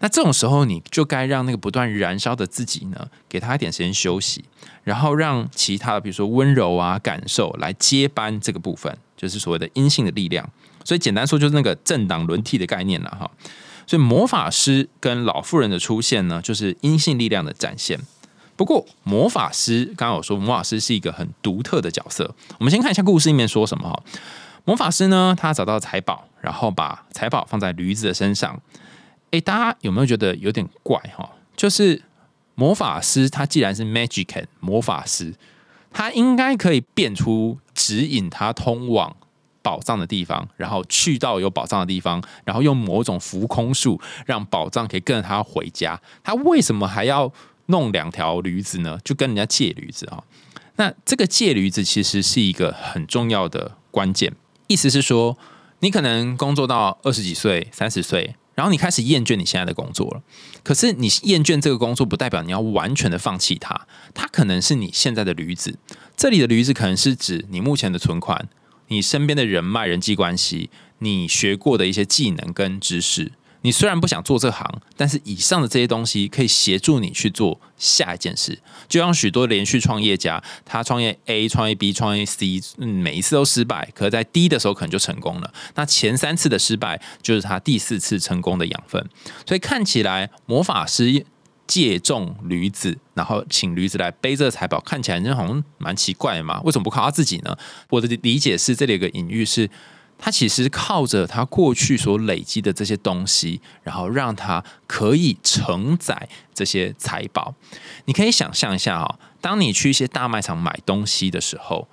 [0.00, 4.44] 那这种时候，你就该让那个不断燃烧的自己呢，给他一点时间休息，
[4.82, 8.96] 然后让其他的，比如说温柔啊、感受来接班这个部分。
[9.16, 10.46] 就是所谓的阴性的力量，
[10.84, 13.30] 所以简单说就是那个政党轮替的概念了哈。
[13.86, 17.98] 所以魔法师跟老妇人的出现呢，就是阴性力量的展现。
[18.56, 24.02] 不过魔法师刚刚我说魔法师是一个很独特的角色，我们先看一下故事里面说什么哈。
[24.64, 28.60] 魔法师呢，他找到财宝，然后把财宝放在驴子的身上。
[29.30, 31.30] 诶，大家有没有觉得有点怪哈？
[31.56, 32.02] 就是
[32.54, 35.34] 魔法师他既然是 magic 魔法师。
[35.96, 39.14] 他应该可以变出指引他通往
[39.62, 46.00] 宝藏的地方，然后去到有宝藏的地方，然后用某种浮空术让宝藏可以跟着他回家。
[46.24, 47.32] 他为什么还要
[47.66, 48.98] 弄两条驴子呢？
[49.04, 50.24] 就跟人家借驴子啊？
[50.76, 54.32] 那这个借驴子其实是一个很重要的关键，
[54.66, 55.38] 意思是说，
[55.80, 58.36] 你可能工作到二十几岁、三十岁。
[58.54, 60.22] 然后你开始厌倦你现在的工作了，
[60.62, 63.88] 可是你厌倦这个工作，不代表你要完全的放弃它。
[64.14, 65.76] 它可能是你现在的驴子，
[66.16, 68.48] 这里的驴子可能是指你目前的存款、
[68.86, 73.32] 你身边的人脉、人际关系、你学过的一些技能跟知识。
[73.64, 78.58] 你虽然不想做这行，但是以上的这些东西可以协助你去做下一件事。
[78.86, 85.50] 就像许多连续创业家，他创业 A、创业 B、创业 C，嗯，每一次都失败，可是在 D 的时候可能就成功了。
[85.76, 89.02] 那前三次的失败，就是他第四次成功的养分。
[89.46, 91.24] 所以看起来魔法师
[91.66, 96.60] 借重驴子，然后请驴子来背这个财宝，看起来好像蛮奇怪的嘛？
[96.64, 97.56] 为什么不靠他自己呢？
[97.88, 99.70] 我的理解是，这里有个隐喻是。
[100.18, 107.54] 他其实靠着他过去所累积的这些东西，然后让他可以承载这些财宝。
[108.06, 111.88] 你可以想象一下啊，当你去一些大卖场买东西的时候，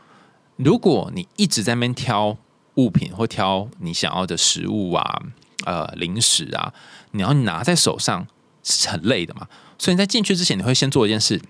[0.55, 2.37] 如果你一直在那边挑
[2.75, 5.21] 物品或挑你想要的食物啊、
[5.65, 6.73] 呃零食啊，
[7.11, 8.25] 你要拿在手上
[8.63, 9.47] 是很累的嘛。
[9.77, 11.41] 所以你在进去之前，你会先做一件事，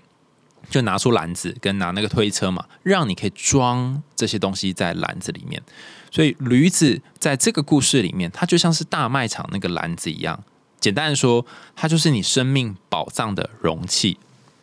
[0.70, 5.62] 就拿出篮子跟拿那个推车嘛，让你可以装这些东西在篮子里面。
[6.10, 10.42] 所以驴子在这个故事里面，它就像是大卖场那个篮子一样。
[10.80, 11.44] 简单的说，
[11.74, 14.18] 它就是你生命宝藏的容器。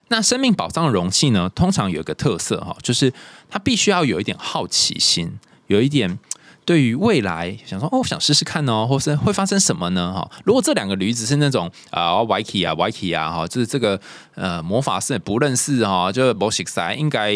[0.09, 3.13] 那生命宝藏容器呢，通常有一个特色哈，就是
[3.49, 6.19] 它必须要有一点好奇心，有一点。
[6.69, 10.13] 对于未来想说哦，想试试看哦，或是会发生什么呢？
[10.13, 13.99] 哈，如果这两个驴子是那种啊，Vicky 啊，Vicky 啊，哈，就是这个
[14.35, 17.31] 呃魔法师不认识哈，就 b o s s 应该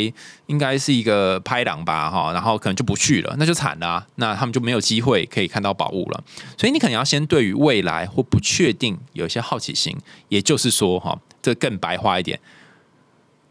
[0.46, 6.24] 应该是一个拍档吧，哈，然后可能就不去了，那就惨了，那他们就没有机会可以看到宝物了。
[6.56, 9.98] 所以你可能要先对于未来或不确定有一些好奇心，
[10.30, 12.40] 也就是说，哈，这更白话一点，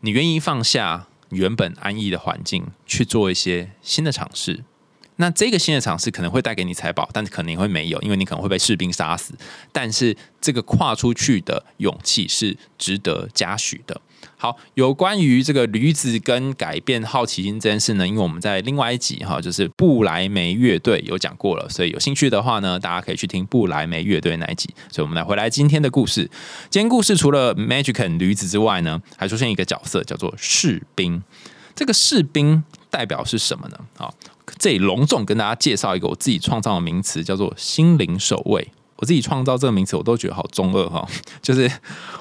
[0.02, 4.62] 你愿意放下原本安逸的环境，去做一些新的尝试。
[5.16, 9.34] 那这个新的尝试可能会带给你财宝，但是可能会没有，因为你可能会被士兵杀死。
[9.70, 14.00] 但是这个跨出去的勇气是值得嘉许的。
[14.36, 24.68] 好，有关于这个驴子跟改变好奇心这件事呢，因为我们在另外一集哈，就是布莱梅乐队有讲过了，所以有兴趣的话呢，大家可以去听布莱梅乐队那一集。
[24.90, 26.28] 所以我们来回来今天的故事。
[26.70, 31.22] 今天故事除了 Magic 驴子之外呢，还出现一个角色叫做士兵。
[31.74, 33.78] 这个士兵代表是什么呢？
[33.96, 34.12] 好。
[34.62, 38.68] 这里隆重跟大家介绍一个我自己创造的名词，叫做“心灵守卫”。
[39.02, 41.04] 我自己创造这个名词，我都觉得好中二哈。
[41.42, 41.68] 就是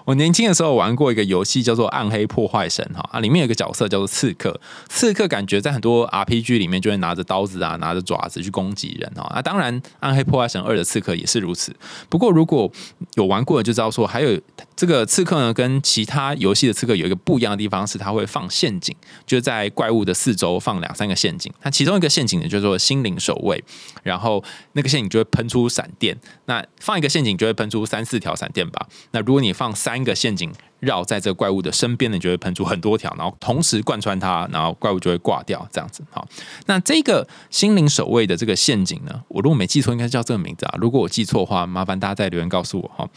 [0.03, 4.59] 我年轻的时候玩过一个游戏，叫做《暗黑破坏神》哈啊，里面有个角色叫做刺客。
[4.89, 9.21] 刺客感觉在很多 RPG 里面就会拿着刀子啊，拿着爪子去攻击人哈。
[9.25, 11.71] 啊，当然《暗黑破坏神二》的刺客也是如此。
[12.09, 12.71] 不过如果
[13.13, 14.41] 有玩过的就知道说，还有
[14.75, 18.95] 这个刺客呢，跟其他游戏的刺客有一个不一样的地方是，他会放陷阱，
[19.27, 21.53] 就在怪物的四周放两三个陷阱。
[21.61, 23.63] 那其中一个陷阱呢叫做心灵守卫，
[24.01, 26.17] 然后那个陷阱就会喷出闪电。
[26.45, 28.87] 那放一个陷阱就会喷出三四条闪电吧。
[29.11, 35.67] 那如果你放三个陷阱绕在这个怪物的身边呢，就会喷出很多条，然后同时贯穿它，然后怪物就会挂掉。
[35.71, 36.27] 这样子，好。
[36.65, 40.75] 那这个心灵守卫的这个陷阱呢，我如果没记错，应该叫这个名字啊。
[40.79, 43.07] 如果我记错的话，麻烦大家在留言告诉我哈。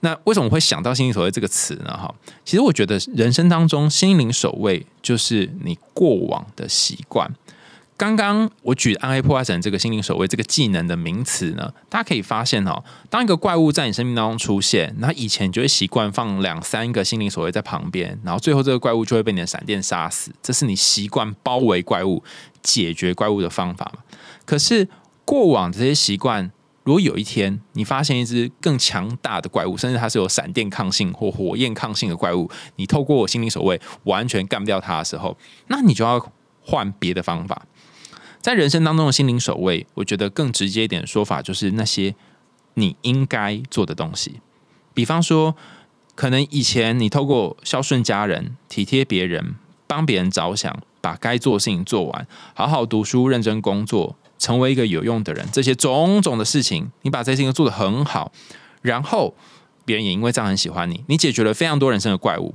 [0.00, 1.94] 那为什么会想到心灵守卫这个词呢？
[1.96, 7.30] 哈，其实我觉得人生当中心灵守卫就是你过往的习惯。
[8.00, 22.24] 刚刚我举暗黑破坏神这个心灵守卫这个技能的名词呢，大家可以发现哦，当一个怪物在你生命当中出现，那以前你就会习惯放两三个心灵守卫在旁边，然后最后这个怪物就会被你的闪电杀死，这是你习惯包围怪物、
[22.62, 24.02] 解决怪物的方法嘛？
[24.46, 24.88] 可是
[25.26, 26.50] 过往这些习惯，
[26.84, 35.36] 如果有一天你发现一只更强大的怪物，甚至它是有闪电抗性或火焰抗性的怪物，你透过心灵守卫完全干不掉它的时候，
[35.66, 36.32] 那你就要
[36.62, 37.60] 换别的方法。
[38.40, 42.14] 在人生当中的心灵守卫，我觉得更直接一点的说法就是那些
[42.74, 44.40] 你应该做的东西。
[44.94, 45.54] 比方说，
[46.14, 49.54] 可能以前你透过孝顺家人、体贴别人、
[49.86, 58.32] 帮别人着想，把该做的事情做完，好好读书、认真工作，成为一个有用的人，这些种种的事情，你把这些事情做得很好，
[58.80, 59.34] 然后
[59.84, 62.54] 别人也因为这样很喜欢你，你解决了非常多人生的怪物。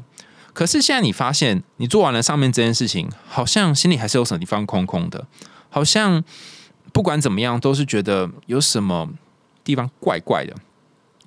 [0.53, 5.27] 可是现在你发现，你做完了上面这件事情，好像心里还是有什么地方空空的。
[5.75, 6.23] 好像
[6.93, 9.09] 不管怎么样，都是觉得有什么
[9.61, 10.55] 地方怪怪的，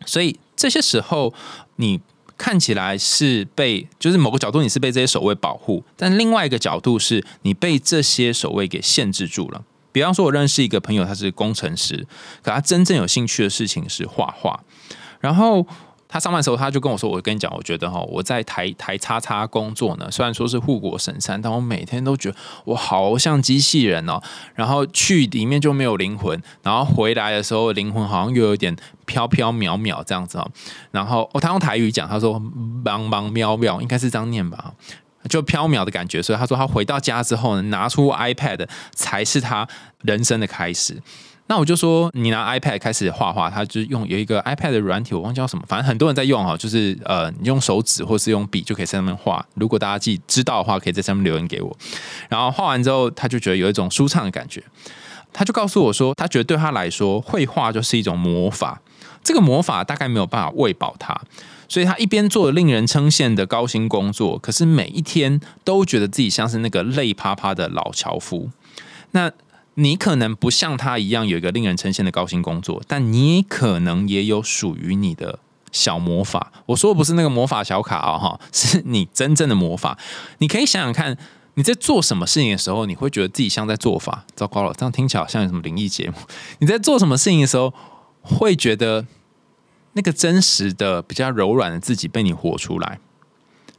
[0.07, 1.35] 所以这些时候
[1.77, 2.01] 你
[2.39, 9.63] 看起来是被，就是某个角度你是被这些守卫保护，但另外一个角度是你被这些守卫给限制住了。
[9.93, 12.07] 比方说，我认识一个朋友，他是工程师，
[12.43, 14.65] 可他真正有兴趣的事情是画画，
[15.21, 15.67] 然后。
[16.09, 24.19] 他上班的时候，他就跟我说：“我跟你讲，我觉得哈，我在台台叉叉工作呢，虽然说是护国神山，但我每天都觉得我好像机器人哦。
[24.55, 30.51] 然后去里面就没有灵魂，然后回来的时候灵魂好像又有点飘飘渺渺这样子哦。
[30.91, 32.41] 然后哦，他用台语讲，他说
[32.83, 34.73] ‘茫茫渺渺’，应该是这样念吧，
[35.29, 36.23] 就飘渺的感觉。
[36.23, 39.69] 所以他说他回到家之后呢，拿出 iPad 才是他
[40.01, 41.03] 人生的开始。”
[41.49, 49.45] 那我就说，你拿 iPad 开始画画，他就用有一个 iPad 的软体，我忘记叫什么，反正很多人在用哈，就是呃，你用手指或是用笔就可以在上面画。
[49.55, 51.77] 如果大家记知道的话，可以在上面留言给我。
[52.29, 54.63] 然后画完之后，他就觉得有一种舒畅的感觉，
[55.33, 58.81] 他就告诉我说，他觉得对他来说，绘画就是一种魔法。
[59.25, 61.19] 这个魔法大概没有办法喂饱他，
[61.67, 68.51] 所以他一边做令人称羡的高薪工作，可是每一天都觉得自己像是那个累趴趴的老樵夫。
[69.13, 69.31] 那
[69.81, 75.39] 你可能不像他一样有一个令人称羡的高薪工作，但你可能也有属于你的
[75.71, 76.53] 小魔法。
[76.67, 79.97] 我说的不是那个魔法小卡啊，哈， 是你真正的魔法。
[80.39, 81.17] 你可以想想看，
[81.55, 84.25] 你在做什么事情的时候，你会觉得自己像在做法。
[84.35, 86.17] 糟糕了，这样听起来好像有什么灵异节目？
[86.59, 87.73] 你在做什么事情的时候，
[88.23, 89.07] 会觉得
[89.93, 92.99] 那个真实的、比较柔软的自己被你活出来。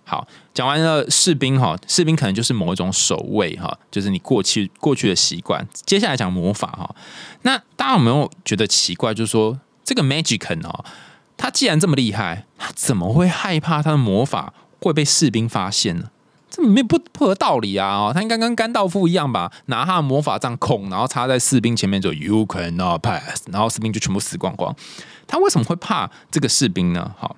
[0.10, 5.67] 好，讲完了士兵哈，士兵可能就是某一种守卫哈，就是你过去过去的习惯。
[5.86, 6.95] 接下来讲魔法哈，
[7.43, 9.13] 那大家有没有觉得奇怪？
[9.13, 10.84] 就是说这个 Magic 哦，
[11.38, 16.10] 他既然这么厉害，他怎么会害怕他的魔法会被士兵发现呢？
[16.50, 17.89] 这没不不合道理啊！
[17.89, 24.76] 哦，他应该跟甘道夫一样吧，拿他的魔法杖孔，然后插在士兵前面，就 You cannot pass，然后士兵就全部死光光。
[25.28, 27.13] 他为什么会怕这个士兵呢？
[27.15, 27.36] 好，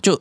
[0.00, 0.18] 就。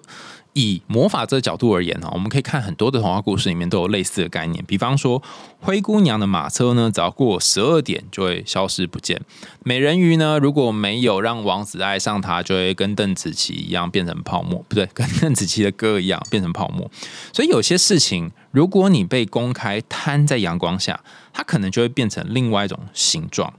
[0.53, 4.63] 以魔法这个角度而言呢，我们可以看很多的童话故事里面都有类似的概念。
[4.65, 5.23] 比方说，
[5.61, 9.17] 灰姑娘的马车呢，只要过十二点就会消失不见；
[9.63, 16.91] 美人鱼呢，如果没有让王子爱上她，就会跟邓紫棋一样变成泡沫，不对，跟 邓紫棋的歌一样变成泡沫。
[17.31, 23.53] 所以有些事情，如果你被公开摊在阳光下，它可能就会变成另外一种形状。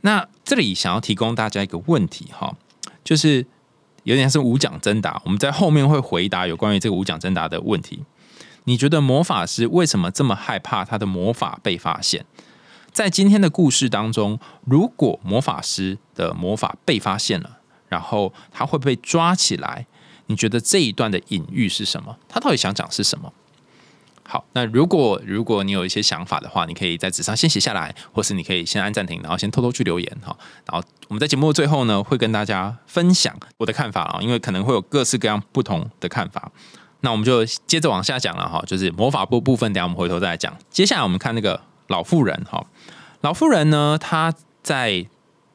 [0.00, 2.56] 那这里想要提供大家一个问题哈，
[3.04, 3.46] 就是。
[4.04, 8.04] 有点是无讲真答，我们在后面会回答有关于这个无讲真答的问题。
[8.64, 12.24] 你觉得魔法师为什么这么害怕他的魔法被发现？
[12.92, 19.86] 在今天的故事当中，如果魔法师的魔法被发现了，然后他会被抓起来，
[20.26, 22.16] 你觉得这一段的隐喻是什么？
[22.28, 23.32] 他到底想讲是什么？
[24.26, 30.34] 好，那如果如果你有一些想法的话，你可以在纸上先写下来，或是你可以先按暂停，然后先偷偷去留言哈。
[30.64, 36.50] 然后我们在节目的最后呢，会跟大家分享我的看法啊，因为可能会有各式各样不同的看法。
[37.00, 40.56] 那我们就接着往下讲了哈，就是魔法部部分，等下我们回头再来讲。
[40.70, 42.64] 接下来我们看那个老妇人哈，
[43.20, 44.32] 老妇人呢，她
[44.62, 45.06] 在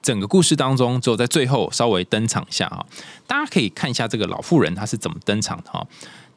[0.03, 2.85] 整个故事当中，只有在最后稍微登场一下哈。
[3.25, 5.87] 大家可以看一下这个老妇人她是怎么登场的哈，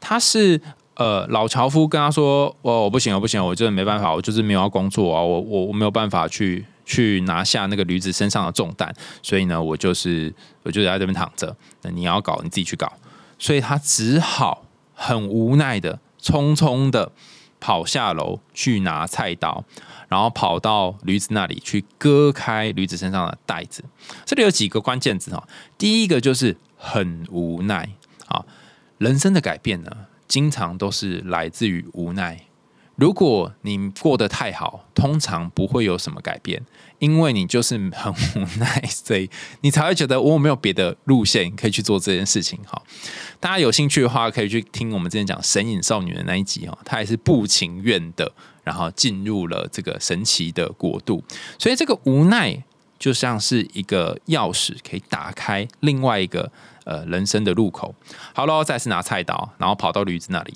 [0.00, 0.58] 她是。
[0.94, 10.32] 呃，老樵夫跟他说：“我我不行，我不行，我真的没办法，我就是没有要工作啊，我我我没有办法去去拿下那个驴子身上的重担，所以呢，我就是
[10.62, 11.56] 我就在这边躺着。
[11.80, 12.92] 那你要搞你自己去搞，
[13.38, 14.64] 所以他只好
[14.94, 17.10] 很无奈的、匆匆的
[17.58, 19.64] 跑下楼去拿菜刀，
[20.08, 23.82] 然后跑到驴子那里去割开驴子身上的袋子。
[24.26, 27.88] 这里有几个关键字哈，第一个就是很无奈
[28.28, 28.44] 啊，
[28.98, 29.90] 人生的改变呢，
[30.32, 32.46] 经常都是来自于无奈。
[32.96, 36.64] 如果你过得太好，通常不会有什么改变，
[37.00, 39.28] 因为你就是很无奈，所以
[39.60, 42.58] 你才会觉得我没有别的路线可以去做这件事情。
[42.66, 42.80] 哈，
[43.38, 48.32] 大家有兴趣的话，可以去听我们之前讲神隐少女的那一集哈，她也是不情愿的，
[48.64, 51.22] 然后进入了这个神奇的国度。
[51.58, 52.64] 所以这个无奈
[52.98, 56.50] 就像是一个钥匙，可以打开另外一个
[56.84, 57.94] 呃人生的路口。
[58.34, 60.54] 好了，再次拿菜刀，然后跑到驴子那里。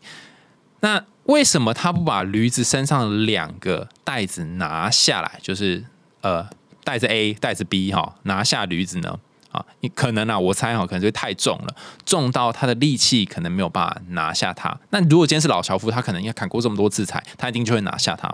[0.80, 5.38] 那为什么他不把驴子身上的两个袋子拿下来？
[5.42, 5.84] 就是
[6.20, 6.46] 呃，
[6.84, 9.18] 袋子 A、袋子 B 哈，拿下驴子呢？
[9.50, 11.74] 啊，你可能啊，我猜哈，可能就太重了，
[12.04, 14.78] 重到他的力气可能没有办法拿下它。
[14.90, 18.30] 那如果今天是老樵夫，他可能要砍过这么多次柴，他一定就会拿下它。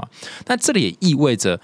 [0.46, 1.60] 那这里也意味着，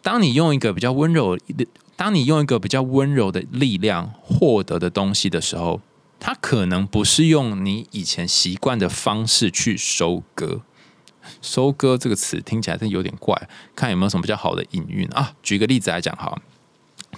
[0.00, 5.80] 当你用一个比较温柔的，当你用一个比较温柔的力量获得的东西的时候。
[6.20, 10.62] 它可能不是用你以前习惯的方式去收割，
[11.42, 13.36] 收割这个词听起来真有点怪，
[13.76, 15.34] 看有没有什么比较好的隐喻啊？
[15.42, 16.34] 举个例子来讲哈，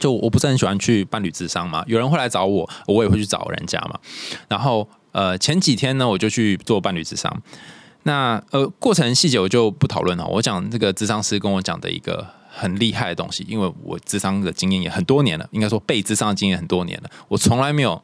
[0.00, 4.00] 就我不是很喜欢去伴侣智商嘛，有人会来找我，我也会去找人家嘛。
[4.48, 7.40] 然后呃前几天呢，我就去做伴侣智商，
[8.02, 12.26] 那呃过程细节我就不讨论了，我讲这个智商师跟我讲的一个
[12.56, 18.02] 很厉害的东西，因为我智商的经验也很多年了，应该说被智商的经验很多年了，我从来没有。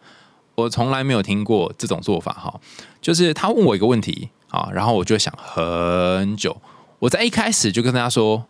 [0.54, 2.60] 我从来没有听过这种做法哈，
[3.00, 6.60] 就是他问我一个问题啊，然后我就想很久。
[6.98, 8.44] 我在一开始就跟大家说，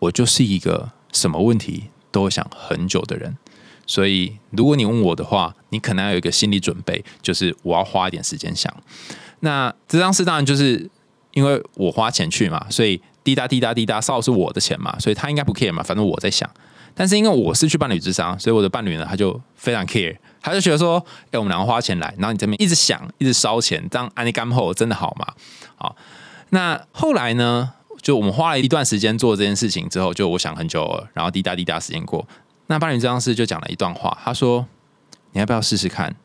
[0.00, 3.38] 我就是一个什么问题都想很久的人，
[3.86, 8.70] 所以如果你问我的话，你可能要有一个心理准备，就是我要花一点时间想。
[9.40, 10.90] 那这张是当然就是
[11.32, 13.00] 因为我花钱去嘛，所以
[13.30, 16.48] 滴答滴答滴答烧是我的钱嘛，所以他应该不 care 嘛，反正我在想。
[16.94, 20.16] 但是因为我是去伴侣智商，所以我的伴侣呢，他就非常 care。
[20.42, 20.98] 他就觉得说
[21.30, 25.26] ：“哎，我们两个花钱来，然后你这边一直想，一直烧钱，这样安利干后真的好吗？”
[25.76, 25.94] 好，
[26.48, 27.72] 那后来呢？
[28.02, 32.26] 就我们花了一段时间做这件事情之后，就我想很久了，然后滴答滴答时间过，
[32.66, 34.66] 那伴侣智商师就讲了一段话，他说
[35.32, 36.16] ：“你要不要试试看？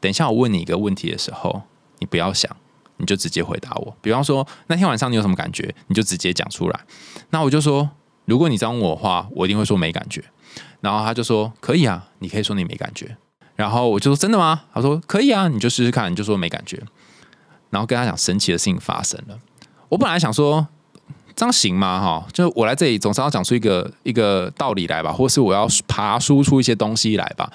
[0.00, 1.62] 等一下我问你一个问题的时候，
[2.00, 2.54] 你不要想，
[2.98, 3.96] 你就直接回答我。
[4.00, 6.80] 比方说那天晚上你有什么感觉，你就直接讲出来。
[7.30, 7.88] 那我就说，
[8.24, 10.24] 如果你这样问我的话，我一定会说没感觉。
[10.80, 13.16] 然后他就说：可以啊，你可以说你没感觉。”
[13.56, 14.64] 然后我就说真的吗？
[14.74, 16.12] 他说可以啊，你就试试看。
[16.12, 16.82] 你就说没感觉，
[17.70, 19.38] 然后跟他讲神奇的事情发生了。
[19.88, 20.66] 我本来想说
[21.34, 22.00] 这样行吗？
[22.00, 27.50] 哈，就我来这里总是要讲出一个一个道理来吧，或是我要爬输出一些东西来吧，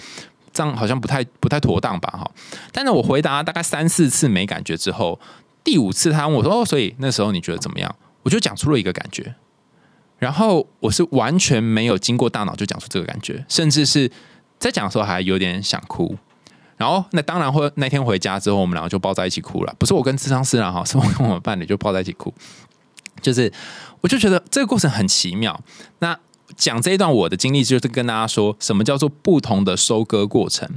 [0.54, 2.10] 这样好像不太不太妥当吧？
[2.12, 2.32] 哈。
[2.72, 5.20] 但是我回答大概三四次没感觉之后，
[5.64, 9.36] 第五次他问我说：“哦，所以那时候你觉得怎么样？”我就讲出了一个感觉，
[10.20, 14.12] 然后我是完全没有经过大脑就讲出这个感觉，甚至是。
[14.62, 16.16] 在讲的时候还有点想哭，
[16.78, 19.74] 然后那当然会那天回家之后，我们两个就抱在一起哭了。
[19.80, 22.32] 不是我跟智商师啦哈， 是我跟我伴侣就抱在一起哭。
[23.24, 23.52] 就是
[24.02, 25.60] 我就觉得这个过程很奇妙。
[25.98, 26.16] 那
[26.56, 30.70] 讲这一段我的经历，就是跟大家说什么叫做不同的收割过程。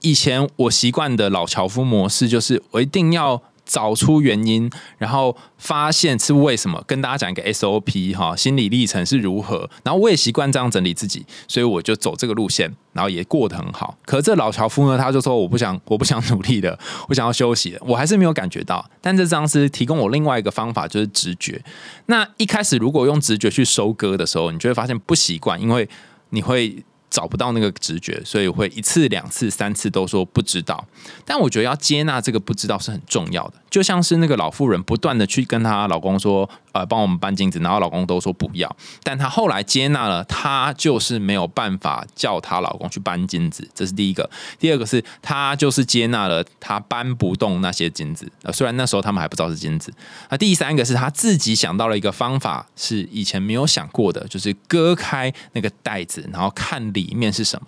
[0.00, 3.42] 以前我习惯的老樵夫模式，就是我一定要。
[3.64, 9.68] 找出原因，然后发现是为什么，跟大家讲一个 SOP 哈，心理历程是如何。
[9.84, 13.96] 然后我也习惯这样整理自己，所以我就走这个路线，然后也过得很好。
[14.04, 17.78] 可这老樵夫呢，他就说我不想，我不想努力的，我想要休息。
[17.80, 18.84] 我还是没有感觉到。
[19.00, 21.62] 但这张是提供我另外一个方法，就是直觉。
[22.06, 25.88] 那一开始如果用直觉去收割的时候，你就会发现不习惯，因为
[26.30, 26.84] 你会。
[27.12, 30.82] 找不到那个直觉，所以会一次、两次、三次都说不知道。
[31.26, 38.74] 但我觉得要接纳这个不知道是很重要的，就像是那个老妇人不断的去跟她老公说：“呃，帮我们搬金子。”然后老公都说不要。
[39.04, 44.28] 但她后来接纳了，她就是没有办法叫她老公去搬金子，这是第一个。
[44.58, 48.26] 第二个是她就是接纳了，她搬不动那些金子。
[48.42, 49.92] 呃，虽然那时候他们还不知道是金子。
[50.30, 57.02] 那第三个是她自己想到了一个方法，是以前没有想过的，就是割开那个袋子，然后看里。
[57.12, 57.66] 里面是什么？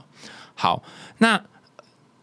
[0.55, 0.83] 好，
[1.19, 1.39] 那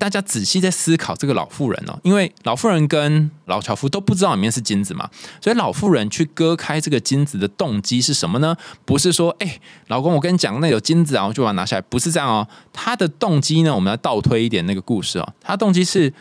[0.02, 5.08] 大家仔细在思考这个老妇人哦，因为老妇人跟老樵夫都不知道里面是金子嘛，
[5.40, 8.58] 所以老妇人去割开这个金子的动机是什么呢？
[8.84, 12.48] 不是说，哎，老公，我跟你讲，那有金子啊，我就把它拿下来，不是这样哦。
[12.74, 16.12] 他的动机呢，我们要倒推一点那个故事哦，他动机是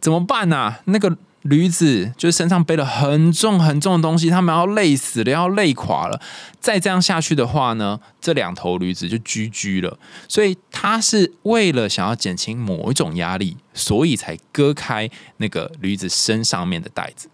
[0.00, 0.74] 怎么办呢？
[0.86, 6.20] 那个驴子就是身上背了很重很重的东西，他们要累死了，要累垮了。
[6.60, 9.98] 再这样下去的话呢，这两头驴子就居居了。
[10.28, 17.28] 所以他是为了想要减轻某一种压力，所以才割开那个驴子身上面的袋子。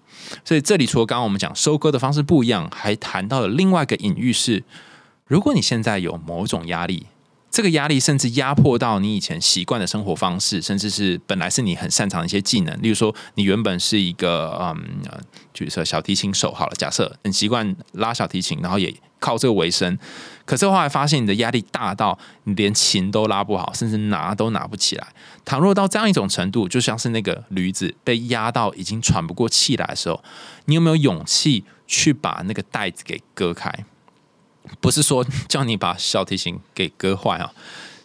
[0.44, 4.64] 所以这里除了刚刚我们讲收割的方式不一样，还谈到了另外一个隐喻是：
[5.26, 7.06] 如果你现在有某种压力。
[7.50, 12.82] 这个压力甚至压迫到你以前习惯的生活方式，甚至是本来是你很擅长的一些技能。
[12.82, 15.00] 例如说，你原本是一个嗯，
[15.54, 19.98] 举设小提琴手好了，假设很习惯拉小提琴，然后也靠这个为生。
[20.44, 25.08] 可是后来发现你的压力大到你连琴都拉不好，甚至拿都拿不起来。
[25.44, 30.22] 倘若到这样一种程度，就像是那个驴子被压到已经喘不过气来的时候，
[30.66, 33.72] 你有没有勇气去把那个袋子给割开？
[34.80, 37.52] 不是说叫你把小提琴给割坏啊，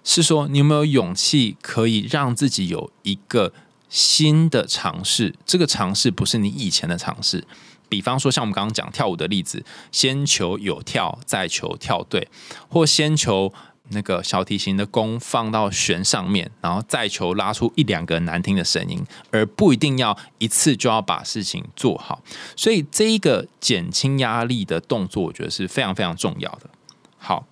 [0.04, 3.54] 是说你有没有勇气可以让自己有一个
[3.90, 5.34] 新的尝试？
[5.46, 7.46] 这个尝试不是你以前的尝试。
[7.90, 12.28] 比方说，像我们刚刚讲跳舞的例子，先求有跳，再求跳对，
[12.68, 13.54] 或先求。
[13.90, 22.24] 那个小提琴的弓放到弦上面，然后再求拉出一两个难听的声音，而不一定要一次就要把事情做好。
[22.56, 26.70] 所以这一个减轻压力的动作，我觉得是非常非常重要的。
[27.18, 27.46] 好，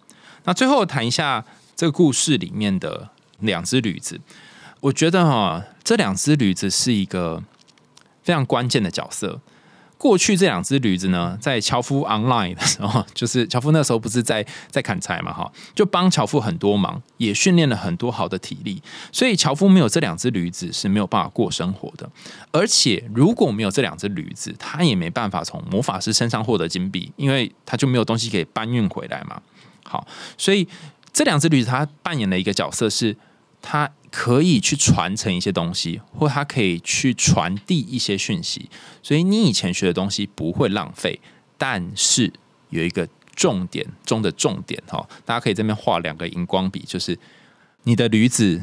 [0.45, 3.09] 那最后谈一下这个故事里面的
[3.39, 4.19] 两只驴子。
[4.79, 7.43] 我觉得哈，这两只驴子是一个
[8.23, 9.41] 非常关键的角色。
[10.02, 18.82] 过去这两只驴子呢，在樵夫 online 的时候， 就是樵夫那时候不是在在砍柴嘛，哈，就帮樵夫很多忙，也训练了很多好的体力，
[19.12, 22.10] 所以樵夫没有这两只驴子是没有办法过生活的。
[22.52, 29.39] 而且如果没有这两只驴子，他也没办法从魔法师身上获得金币，因为他就没有东西可以搬运回来嘛。
[29.84, 30.68] 好，所以
[31.14, 33.16] 这两只驴子他扮演了一个角色是。
[33.64, 38.70] 它可以去传承一些东西，或它可以去传递一些讯息，
[39.01, 41.18] 所以你以前学的东西不会浪费。
[41.57, 42.32] 但是
[42.72, 47.18] 有一个重点中的重点哈，大家可以这边画两个荧光笔，就是
[47.84, 48.62] 你的驴子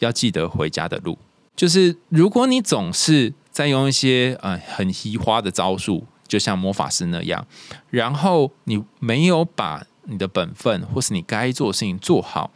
[0.00, 1.16] 要记得回家的路。
[1.54, 7.46] 就是如果你总是在用一些呃很稀花的招数，就像魔法师那样，
[7.90, 12.50] 然后你没有把你的本分或是你该做的事情做好，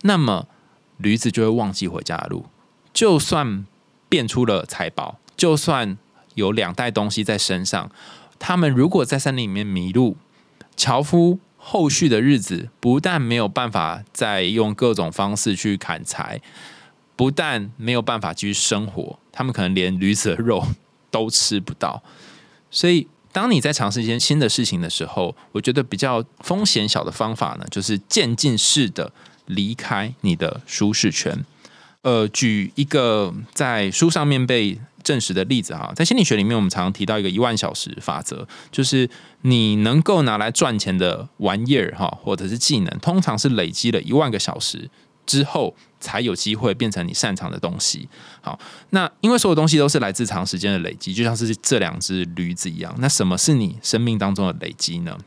[0.00, 0.48] 那么。
[0.98, 2.46] 驴子就会忘记回家的路，
[2.92, 3.64] 就算
[4.08, 5.96] 变出了财宝，就算
[6.34, 7.90] 有两袋东西在身上，
[8.38, 10.16] 他们如果在森林里面迷路，
[10.76, 16.40] 樵夫后续的日子不但没有办法再用各种方式去砍柴，
[17.16, 20.64] 不但没有办法继续生活，他们可能连驴子的肉
[21.10, 22.02] 都吃不到。
[22.70, 29.12] 所以，当你在尝试一件新的事情的时候，我觉得比较风险小的方法呢，就是渐进式的。
[29.48, 31.44] 离开你的舒适圈。
[32.02, 39.10] 呃，举一个在书上面被证实的例子哈，在心理学里面，我们常常提到一个一万小时法则，就是
[39.42, 44.88] 你能够拿来赚钱的玩意儿哈，或者是技能，通常是累积了一万个小时
[45.26, 48.08] 之后，才有机会变成你擅长的东西。
[48.40, 48.58] 好，
[48.90, 52.94] 那因为所有东西都是来自长时间的累积，就像是这两只驴子一样。
[52.98, 55.18] 那什么是你生命当中的累积呢？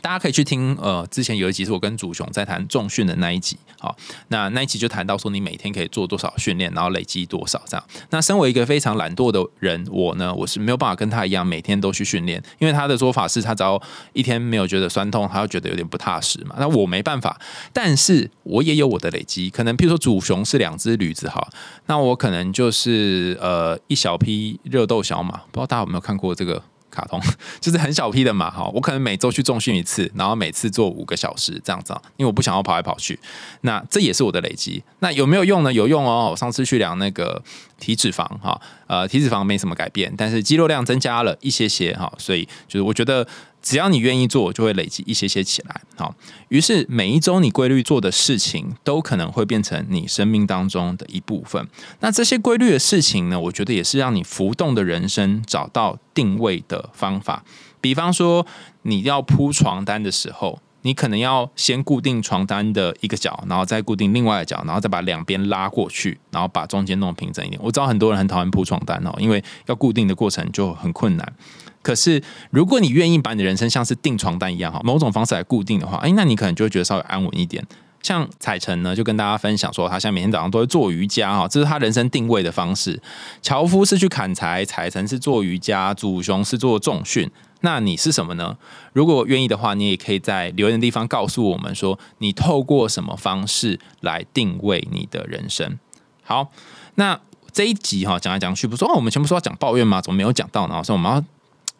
[0.00, 3.96] 大家可以去听，呃，之前有一集是我跟祖雄在谈重训的那一集，好，
[4.28, 7.86] 那那一集就谈到说你每天可以做多少训练，然后累积多少这样。
[8.10, 13.80] 那身为一个非常懒惰的人，我呢，我是没有办法跟他一样每天都去训练，因为他的说法是他只要
[14.12, 16.56] 一天没有觉得酸痛，他就觉得有点不踏实嘛。
[16.58, 17.40] 那我没办法，
[17.72, 21.46] 但是我也有我的累积，可能譬如说祖雄是两只驴子哈，
[21.86, 26.62] 那我可能就是呃一小批热豆小马，不知道大家有没有看过这个。
[26.94, 27.20] 卡通
[27.60, 33.18] 就是很小批的嘛，哈，我可能每周去重训一次，然后每次做五个小时这样子，因为我不想要跑来跑去，
[33.62, 34.82] 那这也是我的累积。
[35.00, 35.72] 那有没有用呢？
[35.72, 37.42] 有用哦，我上次去量那个
[37.78, 38.60] 体脂肪，哈，
[38.94, 43.26] 呃，体脂肪没什么改变，但是肌肉量增加了一些些，哈，所以就是我觉得。
[43.66, 45.80] 只要你愿意做，就会累积一些些起来。
[45.96, 46.14] 好，
[46.50, 51.66] 于是每一周你规律做的事情，都可能会变成你生命当中的一部分。
[52.00, 53.40] 那这些规律的事情呢？
[53.40, 57.42] 我觉得也是让你浮动的人生找到定位的方法。
[57.80, 58.46] 比方说，
[58.82, 67.58] 你要铺床单的时候，你可能要先固定床单的一个角，然后再固定另外一角，然后再把两边拉过去，然后把中间弄平整一点。
[67.64, 71.32] 我知道很多人很讨厌铺床单哦，因为要固定的过程就很困难。
[71.80, 77.66] 可是，如果你愿意把你的人生像是订床单一样哈，某种方式来固定的话，哎，那你可能就会觉得稍微安稳一点。
[78.02, 83.00] 像彩晨呢，就跟大家分享说，他现在每天早上都会做瑜伽哈，这是他人生定位的方式。
[83.40, 87.30] 樵夫是去砍柴，彩晨是做瑜伽，祖雄是做重训。
[87.64, 88.56] 那你是什么呢？
[88.92, 95.78] 如果愿意的话，你也可以在留言的地方告诉我们说，你透过什么方式来定位你的人生。
[96.22, 96.52] 好，
[96.94, 97.20] 那。
[97.54, 100.00] 这一集哈讲来讲去，不说哦，我们全部说要讲抱怨吗？
[100.00, 100.82] 怎么没有讲到呢？
[100.82, 101.22] 所以我们要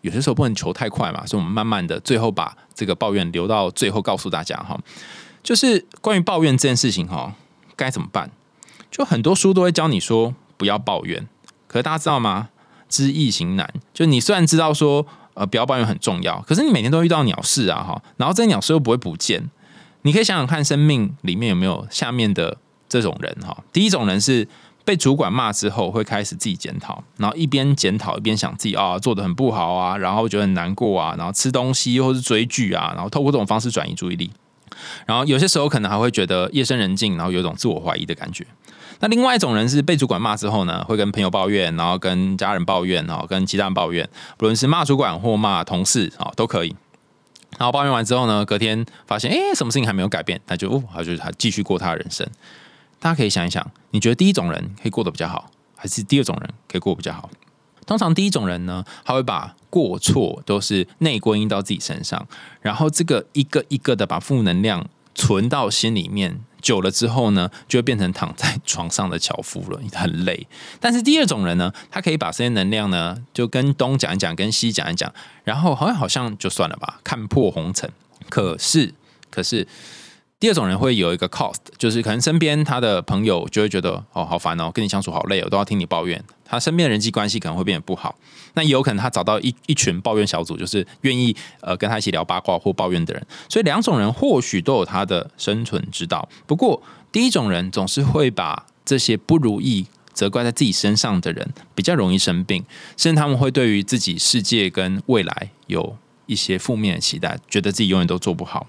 [0.02, 4.78] 有些时候不能求太快嘛，所以我们慢慢的，最后把这个抱怨留到最后告诉大家哈。
[5.42, 7.34] 就是关于抱怨这件事情哈，
[7.74, 8.30] 该怎么办？
[8.88, 11.26] 就很多书都会教你说不要抱怨，
[11.66, 12.50] 可是大家知道吗？
[12.88, 13.68] 知易行难。
[13.92, 15.04] 就你虽然知道说
[15.34, 19.50] 呃不要抱怨很重要，可是你每天都遇到鸟事啊哈，然后这些鸟事又不会不见。
[20.02, 22.58] 你可以想想看，生命里面有没有下面的
[22.88, 23.56] 这种人哈？
[23.72, 24.46] 第一种人是
[24.84, 34.30] 被主管骂之后会开始自己检讨，然后一边检讨一边想自己啊做的很不好啊，然后觉得很难过啊，然后吃东西或是追剧啊，然后透过这种方式转移注意力。
[35.06, 38.46] 然后有些时候可能还会觉得夜深人静，然后有一种自我怀疑的感觉。
[39.00, 46.74] 那另外一种人是被主管骂之后呢，会跟朋友抱怨，然后跟家人抱怨，然后跟其他人抱怨，不论是骂主管或骂同事啊，都可以。
[47.58, 52.26] 然后抱怨完之后呢，隔天发现哎，什么事情还没有改变，他就哦，他就他继续过他的人生。
[52.98, 57.30] 大家可以想一想，你觉得第一种人可以过得比较好，还是第二种人可以过比较好？
[57.86, 62.26] 通常第一种人呢，他会把过错都是内归因到自己身上，
[62.62, 70.46] 然后这个一个一个的把负能量存到心里面，久了之后呢，就会变成躺在 床上的樵夫了，很累。
[70.80, 75.12] 但是第二种人呢，他可以把这些能量呢，就跟东讲一讲，跟西讲一讲，
[75.44, 77.88] 然后好像好像就算了吧，看破红尘。
[78.28, 78.94] 可是，
[79.30, 79.68] 可是。
[80.40, 86.22] 第二种人会有一个 cost，就是可能身边他的朋友就会觉得哦好烦哦，跟你相处好累，哦都要听你抱怨。
[86.54, 88.14] 他身边的人际关系可能会变得不好。
[88.54, 93.26] 那也有可能他找到一一群抱怨小组，就是愿意呃跟他一起聊八卦或抱怨的人。
[93.48, 96.28] 所以两种人或许都有他的生存之道。
[96.46, 96.80] 不过
[97.10, 102.64] 第一种人总是会把这些不如意责怪在自己身上的人，比较容易生病，
[102.96, 105.96] 甚至他们会对于自己世界跟未来有
[106.26, 108.66] 一些负面的期待，觉得自己永远都做不好。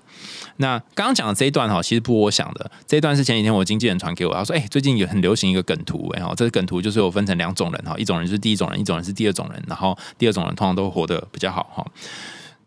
[0.58, 2.72] 那刚刚讲的这一段哈，其实不是我想的。
[2.88, 9.62] 这一段是前几天我经纪人传给我，他说：“哎，最近有很流行一个梗图，哎哈，这个梗图就是我分成两种人哈，一种人是第一种人，一种人是第二种人。
[9.68, 11.86] 然后第二种人通常都活得比较好哈。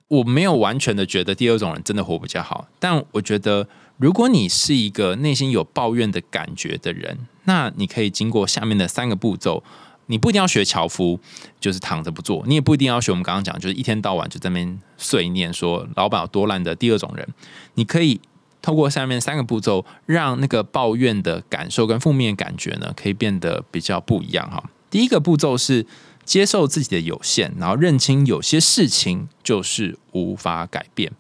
[0.09, 3.67] 我没有完全的觉得第二种人真的活比较好，但我觉得
[3.97, 9.63] 如果你是一个内心有抱怨的感觉的人，那你可以经过下面的三个步骤。”
[10.09, 11.19] 你不一定要学樵夫，
[11.61, 17.29] 就是躺着不做；你也不一定要学我们刚刚讲，就是一天到晚就在那边碎念说老板有多烂的第二种人。
[17.75, 18.21] 你可以
[18.61, 24.63] 透过下面三个步骤，让那个抱怨的感受跟负面感觉呢，可以变得比较不一样哈。
[24.91, 25.87] 第一个步骤是
[26.25, 31.13] 接受自己的有限，然后认清有些事情就是无法改变。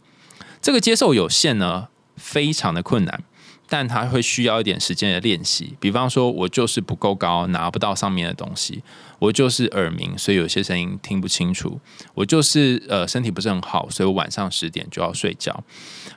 [0.61, 3.23] 这个接受有限呢，非常的困难。
[3.69, 8.81] 但他会需要一点时间的练习，比方说，我就是不够高，拿不到上面的东西；
[9.19, 11.79] 我就是耳鸣，所以有些声音听不清楚；
[12.15, 15.63] 我就是呃身体不是很好，所以我晚上十点就要睡觉。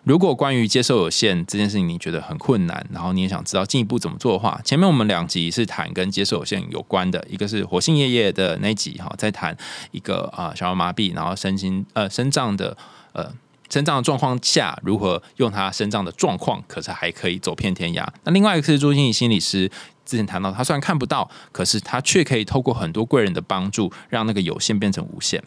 [0.05, 9.55] 如果关于接受有限这件事情你觉得很困难，然后你也想知道进一步怎么做的话，前面我们两集是谈跟接受有限有关的，一个是火星爷爷的那集哈，在谈
[9.91, 12.77] 一个啊小儿麻痹，然后身心呃身脏的
[13.11, 13.29] 呃。
[13.71, 18.05] 生长的状况下，如何用他生长的状况，可是还可以走遍天涯。
[18.25, 19.71] 那另外一个是朱心怡心理师
[20.05, 25.41] 之前谈到，他虽然看不到，可是他却可以透过很多贵人的帮助，让那个有限变成无限。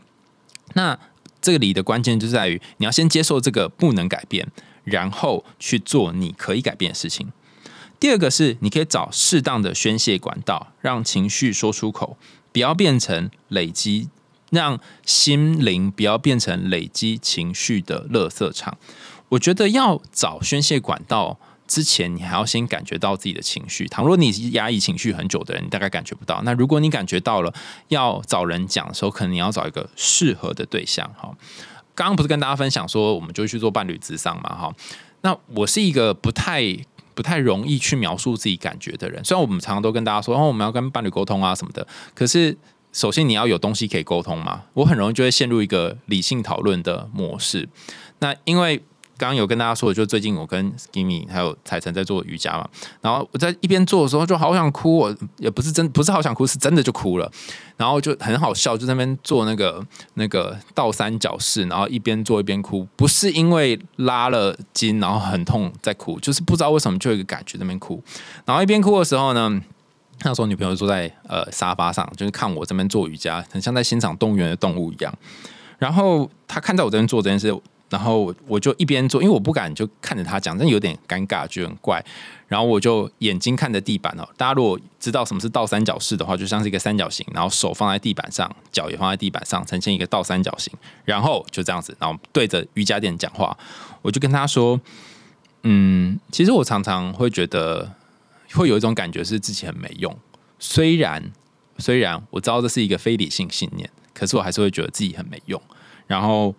[0.73, 0.99] 那
[1.43, 4.49] 这里的关键就在于，你要先接受这个不能改变，
[4.85, 7.31] 然后去做你可以改变的事情。
[8.01, 12.17] 第二个是，你可以找适当的宣泄管道，让情绪说出口，
[12.51, 14.09] 不要变成累积。
[14.55, 18.79] 让心灵不要变成累积情绪的垃圾场。
[19.31, 21.37] 我觉得要找宣泄管道
[21.67, 23.87] 之前，你还要先感觉到自己的情绪。
[23.89, 26.41] 倘若你压抑情绪很久的人，你大概感觉不到。
[26.45, 27.53] 那如果你感觉到了，
[27.89, 31.11] 要找人讲的时候，可能你要找一个适合的对象。
[31.19, 31.35] 哈，
[31.95, 34.55] 刚刚不是跟大家分享说，我们就去做伴侣智商嘛？
[34.55, 34.73] 哈，
[35.23, 36.63] 那我是一个不太
[37.15, 39.25] 不太容易去描述自己感觉的人。
[39.25, 41.85] 虽然我们常常都跟大家说，哦，我们要跟伴侣沟通啊什么的，
[42.15, 42.57] 可是。
[42.95, 44.63] 首先，你要有东西可以沟通嘛？
[44.73, 47.69] 我很容易就会陷入一个理性讨论的模式。
[48.21, 48.79] 那因为
[49.19, 52.69] 刚刚有跟大家说，就最近我跟 Skimmy 还有彩晨在做瑜伽嘛，
[53.01, 57.29] 然后我在一边做的时候就好想哭，我也不是真不是好想哭，是真的就哭了。
[57.77, 59.85] 然后就很好笑，就在那边做那个
[60.15, 68.01] 那个倒三角式，然后一边做一边哭，不是因为拉了筋然后很痛在哭，就是不知道为什么就有一个感觉那边哭。
[68.45, 69.61] 然后一边哭的时候呢。
[70.23, 75.13] 那时候女朋友坐在呃沙发上，就是看我这边做瑜伽，很像在欣赏动物园的动物一样。
[75.79, 77.55] 然后她看在我这边做这件事，
[77.91, 82.03] 然后我就一边做，因为我不敢就看着她讲，真有点尴尬，就很怪。
[82.49, 84.27] 然后我就眼睛看着地板哦。
[84.37, 90.73] 大家如果知道什么是倒三角式的话，就像是一个三角形，然后手放在地板上，脚也放在地板上，呈现一个倒三角形。
[91.05, 93.57] 然后就这样子，然后对着瑜伽垫讲话。
[94.01, 94.81] 我就跟她说
[95.65, 97.91] ：“嗯，其实我常常会觉得。”
[98.55, 100.17] 会有一种感觉是自己很没用，
[100.59, 101.33] 虽然
[101.79, 105.61] 虽然我知道这是一个非理性信念，可是我还是会觉得自己很没用。
[106.07, 106.55] 然后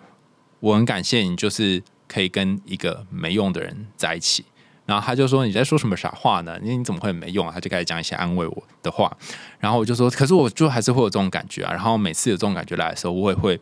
[0.59, 4.43] 我很感谢你，就是可以跟一个没用的人在一起。
[4.85, 6.59] 然后他就说：“你在说什么傻话呢？
[6.61, 9.11] 你你怎么会没用啊？”他就开始讲一些安慰我的话。
[9.59, 13.59] 然后我就说：“可是我就还是会有这种感觉啊。”然后每次有这种感觉来的时候，我也会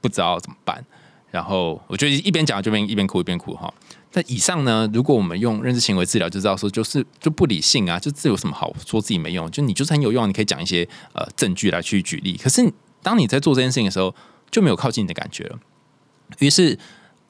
[0.00, 0.84] 不知道怎么办。
[1.30, 3.72] 然后我就一边讲就边一边哭一边哭哈。
[4.14, 9.50] 那以上呢，如果我们用认知行为治疗，就知道说就是就不理性啊，就这有什么好说自己没用？
[9.50, 12.36] 就你就是很有用，你可以讲一些呃证据来去举例。
[12.36, 14.14] 可是当你在做这件事情的时候，
[14.50, 15.58] 就没有靠近你的感觉了。
[16.38, 16.78] 于是。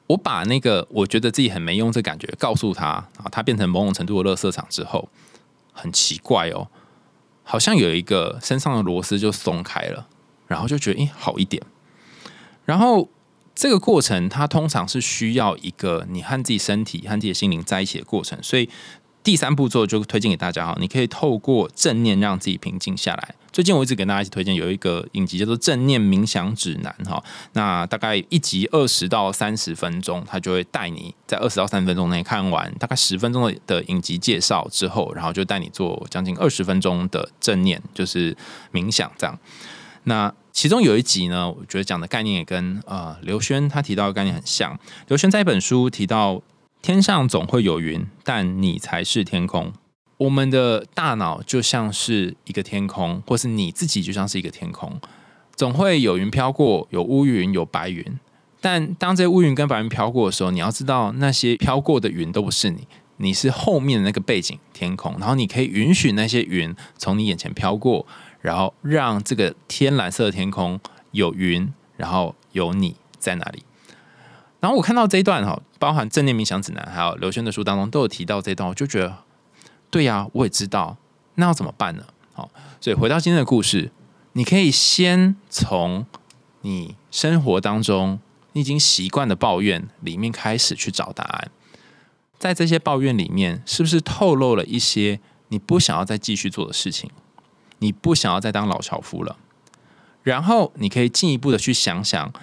[0.07, 5.09] 我把那个我觉得自己很没用这感觉告诉他啊，他变成某种程度的垃圾场之后，
[5.73, 6.67] 很奇怪哦，
[7.41, 10.07] 好像有一个身上的螺丝就松开了，
[10.45, 11.59] 然后就觉得诶好一点。
[12.65, 13.09] 然后
[13.55, 18.69] 这个过程，它通常是需要一个你和自己身体和自己的心灵在一起的过程，所以。
[19.25, 23.33] 第三步骤就推荐给大家哈，你可以透过正念让自己平静下来。
[23.51, 38.37] 最近我一直给大家一起推荐有一个影集叫做《正念冥想指南》哈，那大概一集二十到三十分钟，它就会带你在二十到三十分钟内看完大概十分钟的的影集介绍之后，然后就带你做将近二十分钟的正念，就是
[38.71, 39.35] 冥想这样。
[40.03, 44.79] 那其中有一集呢，我觉得讲的概念也跟呃刘轩他提到的概念很像。
[45.09, 46.41] 刘轩在一本书提到。
[46.81, 49.73] 天上总会有云，但你才是天空。
[50.17, 55.01] 我们的大脑就像是一个天空，或是你自己就像是一个天空，
[55.55, 58.05] 总会有云飘过，有乌云，有白云。
[58.61, 62.87] 但当这些乌云跟白云飘过的时候，你要知道，那些飘过的云都不是你，
[63.17, 65.15] 你是后面的那个背景天空。
[65.17, 68.05] 然后你可以允许那些云从你眼前飘过，
[68.45, 70.79] 然后让这个天蓝色的天空
[71.09, 73.63] 有云，然后有你在哪里。
[74.59, 79.17] 然后我看到这一段哈，包含正念冥想指南，还有刘轩的书当中都有提到这一段，我就觉得，
[79.89, 80.95] 对呀，我也知道，
[81.33, 82.03] 那要怎么办呢？
[82.33, 83.91] 好，所以回到今天的故事，
[84.33, 86.05] 你可以先从
[86.61, 88.19] 你生活当中
[88.53, 91.49] 你已经习惯的抱怨里面开始去找答案，
[92.37, 97.09] 在这些抱怨里面，是不是透露了一些你不想要再继续做的事情？
[97.79, 99.37] 你不想要再当老樵夫了？
[100.23, 102.33] 然后你可以进一步的去想想。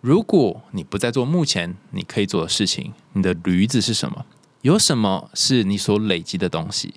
[0.00, 4.26] 如果你不再做目前你可以做的事情，你的驴子是什么？
[4.62, 6.94] 有什么是你所累积的东西？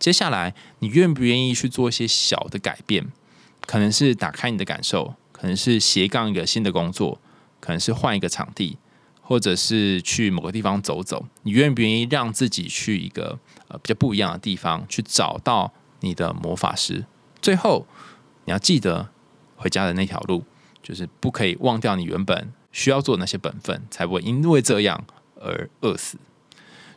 [0.00, 3.12] 接下来，你愿不愿意去做一些小的改变？
[3.66, 7.20] 可能是打开你的感受，可能是斜杠一个新的工作，
[7.60, 8.78] 可能是换一个场地，
[9.20, 11.26] 或者是去某个地方走走。
[11.42, 17.04] 你愿不愿意让自己去一个呃比较不一样的地方，去找到你的魔法师？
[17.40, 17.86] 最后，
[18.44, 19.10] 你要记得
[19.56, 20.44] 回家的那条路。
[20.80, 25.04] 就是不可以忘掉你原本需要做的那些本分，才不会因为这样
[25.38, 26.16] 而饿死。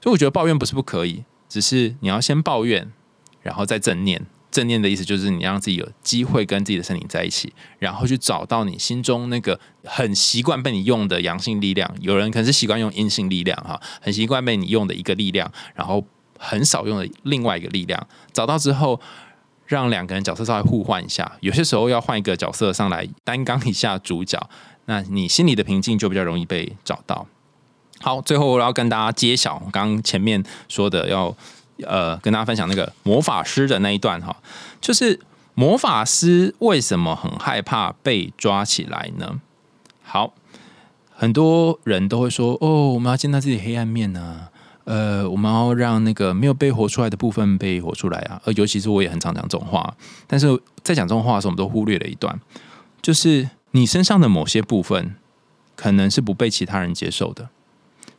[0.01, 2.89] 所以我觉得抱怨不是不可以，只是你要先抱怨，
[3.41, 4.25] 然后再正念。
[4.49, 11.93] 正念的意思就是你让自己有机会跟自己的身体在一起，然后去找到你心中那个很习惯被你用的阳性力量。
[11.99, 16.05] 有人可能是习惯用阴性力量，哈，很习惯被你用的一个力量，然后
[16.41, 18.07] 很少用的另外一个力量。
[18.33, 18.99] 找到之后。
[19.67, 24.37] 让两个人角色稍微互换一下，有些时候要换一个角色上来担纲一下主角，
[24.83, 27.25] 那你心里的平静就比较容易被找到。
[28.01, 31.33] 好，最后我要跟大家揭晓，刚刚前面说的要
[31.87, 34.35] 呃跟大家分享那个魔法师的那一段哈，
[34.81, 35.17] 就是
[35.53, 39.39] 魔法师为什么很害怕被抓起来呢？
[40.03, 40.33] 好，
[41.15, 44.49] 很多人都会说哦，我们要见到自己黑暗面呢。
[44.83, 48.41] 呃，我们要让那个没有被活出来的部分被活出来啊！
[48.45, 49.95] 而尤其是我也很常讲这种话，
[50.27, 50.47] 但是
[50.83, 52.39] 在讲这种话的时候，我们都忽略了一段，
[53.01, 55.15] 就是你身上的某些部分
[55.75, 57.49] 可能是不被其他人接受的，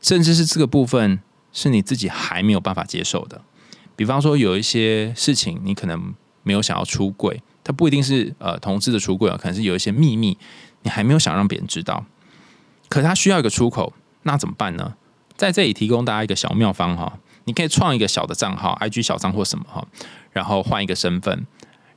[0.00, 1.20] 甚至是这个部分
[1.52, 3.42] 是你自己还没有办法接受的。
[3.96, 10.38] 比方说，有一些事情你可能没有想要出柜，它不一定是呃同志的出柜啊，可能是有一些秘密
[10.82, 12.04] 你还没有想让别人知道，
[12.88, 13.92] 可它需要一个出口，
[14.22, 14.94] 那怎么办呢？
[15.42, 19.84] 在这里提供大家一个小妙方哈，你可以创一个小的账号，IG 小账或什么哈，
[20.30, 21.44] 然后换一个身份，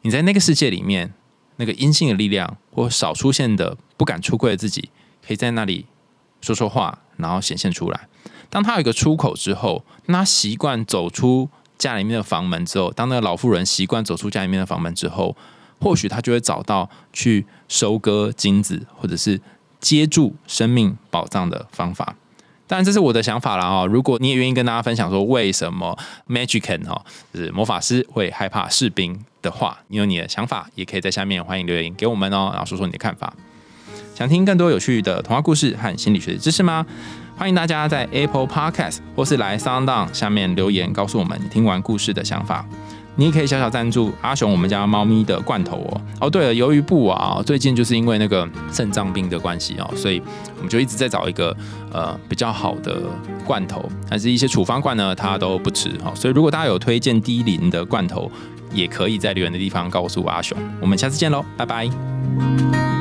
[0.01, 1.13] 你在那个世界里面，
[1.57, 4.89] 那个阴性的力量或少出现的不敢出柜的自己，
[5.23, 5.85] 可以在那里
[6.41, 8.07] 说说话，然后显现出来。
[8.49, 15.37] 当他有一个出口之后，他习惯走出家里面的房门之后，当那个老妇人习惯走出家里面的房门之后，
[15.79, 19.39] 或许他就会找到去收割金子或者是
[19.79, 22.15] 接住生命宝藏的方法。
[22.67, 23.87] 当然，这是我的想法了哦。
[23.87, 25.97] 如果你也愿意跟大家分享说为什么
[26.27, 26.99] Magician 哈，
[27.33, 33.31] 就是魔法师会害怕士兵的话，你有你的想法，也可以在下面欢迎留言给我们哦，然后说说你的看法。
[34.15, 36.85] 想听更多有趣的童话故事和心理学的知识吗？
[37.37, 42.65] 欢迎大家在 Apple Podcast 或是来 Sound On 下面留言，告诉我们你听完故事的想法。
[43.17, 46.01] 你也可以小小赞助阿雄我们家猫咪的罐头哦。
[46.19, 50.21] 哦，对了，由于布啊，最近就是因为那个肾脏病的关系哦，所以
[50.65, 51.55] 们就一直在找一个
[51.93, 53.01] 呃比较好的
[53.45, 56.11] 罐头，但是一些处方罐呢，它都不吃哈。
[56.15, 58.31] 所以如果大家有推荐低磷的罐头，
[58.73, 60.57] 也可以在留言的地方告诉阿雄。
[60.81, 62.94] 我们下次见喽，拜拜。